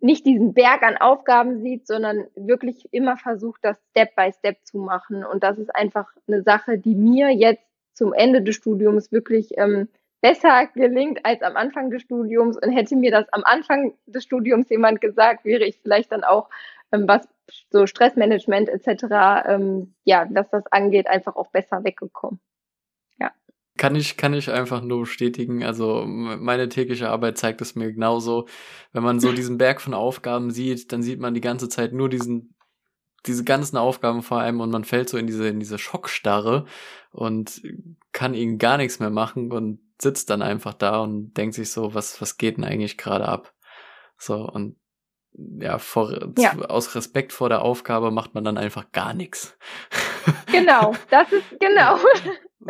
nicht 0.00 0.24
diesen 0.24 0.54
Berg 0.54 0.82
an 0.82 0.96
Aufgaben 0.96 1.60
sieht, 1.60 1.86
sondern 1.86 2.26
wirklich 2.34 2.88
immer 2.90 3.16
versucht, 3.18 3.60
das 3.62 3.76
Step 3.90 4.16
by 4.16 4.32
Step 4.32 4.56
zu 4.64 4.78
machen. 4.78 5.24
Und 5.24 5.42
das 5.44 5.58
ist 5.58 5.74
einfach 5.76 6.10
eine 6.26 6.42
Sache, 6.42 6.78
die 6.78 6.94
mir 6.94 7.30
jetzt 7.30 7.62
zum 7.92 8.14
Ende 8.14 8.42
des 8.42 8.56
Studiums 8.56 9.12
wirklich 9.12 9.58
ähm, 9.58 9.88
besser 10.22 10.66
gelingt 10.74 11.24
als 11.24 11.42
am 11.42 11.56
Anfang 11.56 11.90
des 11.90 12.02
Studiums. 12.02 12.56
Und 12.56 12.70
hätte 12.70 12.96
mir 12.96 13.10
das 13.10 13.30
am 13.32 13.42
Anfang 13.44 13.92
des 14.06 14.24
Studiums 14.24 14.70
jemand 14.70 15.02
gesagt, 15.02 15.44
wäre 15.44 15.64
ich 15.64 15.78
vielleicht 15.82 16.10
dann 16.12 16.24
auch, 16.24 16.48
ähm, 16.92 17.06
was 17.06 17.28
so 17.70 17.86
Stressmanagement 17.86 18.70
etc., 18.70 19.04
ähm, 19.46 19.94
ja, 20.04 20.24
dass 20.24 20.48
das 20.48 20.66
angeht, 20.70 21.08
einfach 21.08 21.36
auch 21.36 21.48
besser 21.48 21.84
weggekommen. 21.84 22.40
Kann 23.80 23.94
ich, 23.94 24.18
kann 24.18 24.34
ich 24.34 24.50
einfach 24.50 24.82
nur 24.82 25.00
bestätigen. 25.00 25.64
Also 25.64 26.04
meine 26.04 26.68
tägliche 26.68 27.08
Arbeit 27.08 27.38
zeigt 27.38 27.62
es 27.62 27.76
mir 27.76 27.90
genauso. 27.90 28.46
Wenn 28.92 29.02
man 29.02 29.20
so 29.20 29.32
diesen 29.32 29.56
Berg 29.56 29.80
von 29.80 29.94
Aufgaben 29.94 30.50
sieht, 30.50 30.92
dann 30.92 31.02
sieht 31.02 31.18
man 31.18 31.32
die 31.32 31.40
ganze 31.40 31.70
Zeit 31.70 31.94
nur 31.94 32.10
diesen, 32.10 32.54
diese 33.24 33.42
ganzen 33.42 33.78
Aufgaben 33.78 34.22
vor 34.22 34.38
allem 34.38 34.60
und 34.60 34.68
man 34.68 34.84
fällt 34.84 35.08
so 35.08 35.16
in 35.16 35.26
diese, 35.26 35.48
in 35.48 35.60
diese 35.60 35.78
Schockstarre 35.78 36.66
und 37.10 37.62
kann 38.12 38.34
ihnen 38.34 38.58
gar 38.58 38.76
nichts 38.76 39.00
mehr 39.00 39.08
machen 39.08 39.50
und 39.50 39.80
sitzt 39.98 40.28
dann 40.28 40.42
einfach 40.42 40.74
da 40.74 41.00
und 41.00 41.32
denkt 41.32 41.54
sich 41.54 41.70
so, 41.70 41.94
was, 41.94 42.20
was 42.20 42.36
geht 42.36 42.58
denn 42.58 42.64
eigentlich 42.64 42.98
gerade 42.98 43.26
ab? 43.26 43.54
So, 44.18 44.46
und 44.46 44.76
ja, 45.32 45.78
vor, 45.78 46.34
ja. 46.36 46.52
aus 46.68 46.94
Respekt 46.94 47.32
vor 47.32 47.48
der 47.48 47.62
Aufgabe 47.62 48.10
macht 48.10 48.34
man 48.34 48.44
dann 48.44 48.58
einfach 48.58 48.92
gar 48.92 49.14
nichts. 49.14 49.56
Genau, 50.52 50.94
das 51.08 51.32
ist 51.32 51.44
genau. 51.60 51.96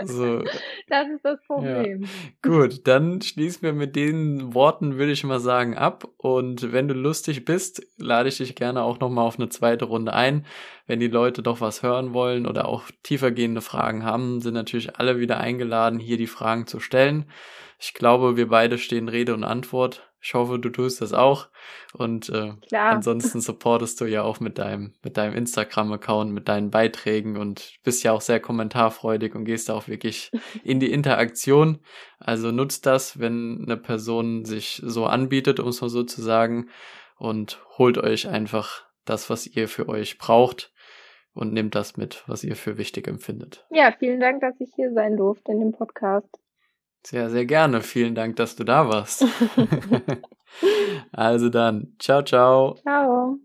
So. 0.04 0.42
Das 0.88 1.08
ist 1.08 1.24
das 1.24 1.38
Problem. 1.46 2.02
Ja. 2.02 2.08
Gut, 2.42 2.88
dann 2.88 3.22
schließen 3.22 3.62
wir 3.62 3.72
mit 3.72 3.94
den 3.94 4.54
Worten, 4.54 4.98
würde 4.98 5.12
ich 5.12 5.22
mal 5.22 5.38
sagen, 5.38 5.76
ab. 5.76 6.08
Und 6.16 6.72
wenn 6.72 6.88
du 6.88 6.94
lustig 6.94 7.44
bist, 7.44 7.86
lade 7.96 8.28
ich 8.28 8.38
dich 8.38 8.56
gerne 8.56 8.82
auch 8.82 8.98
nochmal 8.98 9.24
auf 9.24 9.38
eine 9.38 9.48
zweite 9.50 9.84
Runde 9.84 10.12
ein. 10.12 10.46
Wenn 10.88 10.98
die 10.98 11.06
Leute 11.06 11.42
doch 11.42 11.60
was 11.60 11.84
hören 11.84 12.12
wollen 12.12 12.44
oder 12.46 12.66
auch 12.66 12.84
tiefergehende 13.04 13.60
Fragen 13.60 14.04
haben, 14.04 14.40
sind 14.40 14.54
natürlich 14.54 14.96
alle 14.96 15.20
wieder 15.20 15.38
eingeladen, 15.38 16.00
hier 16.00 16.16
die 16.16 16.26
Fragen 16.26 16.66
zu 16.66 16.80
stellen. 16.80 17.30
Ich 17.78 17.94
glaube, 17.94 18.36
wir 18.36 18.48
beide 18.48 18.78
stehen 18.78 19.08
Rede 19.08 19.32
und 19.32 19.44
Antwort. 19.44 20.09
Ich 20.22 20.34
hoffe, 20.34 20.58
du 20.58 20.68
tust 20.68 21.00
das 21.00 21.12
auch. 21.12 21.48
Und 21.94 22.28
äh, 22.28 22.52
ansonsten 22.76 23.40
supportest 23.40 24.00
du 24.00 24.04
ja 24.04 24.22
auch 24.22 24.38
mit 24.40 24.58
deinem, 24.58 24.92
mit 25.02 25.16
deinem 25.16 25.34
Instagram-Account, 25.34 26.32
mit 26.32 26.48
deinen 26.48 26.70
Beiträgen 26.70 27.36
und 27.36 27.78
bist 27.82 28.02
ja 28.02 28.12
auch 28.12 28.20
sehr 28.20 28.40
kommentarfreudig 28.40 29.34
und 29.34 29.44
gehst 29.44 29.68
da 29.68 29.74
auch 29.74 29.88
wirklich 29.88 30.30
in 30.62 30.78
die 30.78 30.92
Interaktion. 30.92 31.78
Also 32.18 32.50
nutzt 32.50 32.86
das, 32.86 33.18
wenn 33.18 33.64
eine 33.64 33.76
Person 33.76 34.44
sich 34.44 34.82
so 34.84 35.06
anbietet, 35.06 35.58
um 35.58 35.68
es 35.68 35.80
mal 35.80 35.88
so 35.88 36.02
zu 36.02 36.20
sagen, 36.20 36.68
und 37.20 37.60
holt 37.76 37.98
euch 37.98 38.28
einfach 38.28 38.84
das, 39.04 39.28
was 39.30 39.46
ihr 39.46 39.68
für 39.68 39.88
euch 39.88 40.18
braucht 40.18 40.72
und 41.34 41.52
nehmt 41.52 41.74
das 41.74 41.96
mit, 41.96 42.24
was 42.26 42.44
ihr 42.44 42.56
für 42.56 42.78
wichtig 42.78 43.06
empfindet. 43.06 43.66
Ja, 43.70 43.92
vielen 43.98 44.20
Dank, 44.20 44.40
dass 44.40 44.58
ich 44.58 44.72
hier 44.74 44.92
sein 44.92 45.16
durfte 45.16 45.52
in 45.52 45.60
dem 45.60 45.72
Podcast. 45.72 46.28
Sehr, 47.06 47.30
sehr 47.30 47.46
gerne. 47.46 47.80
Vielen 47.80 48.14
Dank, 48.14 48.36
dass 48.36 48.56
du 48.56 48.64
da 48.64 48.88
warst. 48.88 49.24
also 51.12 51.48
dann, 51.48 51.94
ciao, 51.98 52.22
ciao. 52.22 52.74
Ciao. 52.82 53.38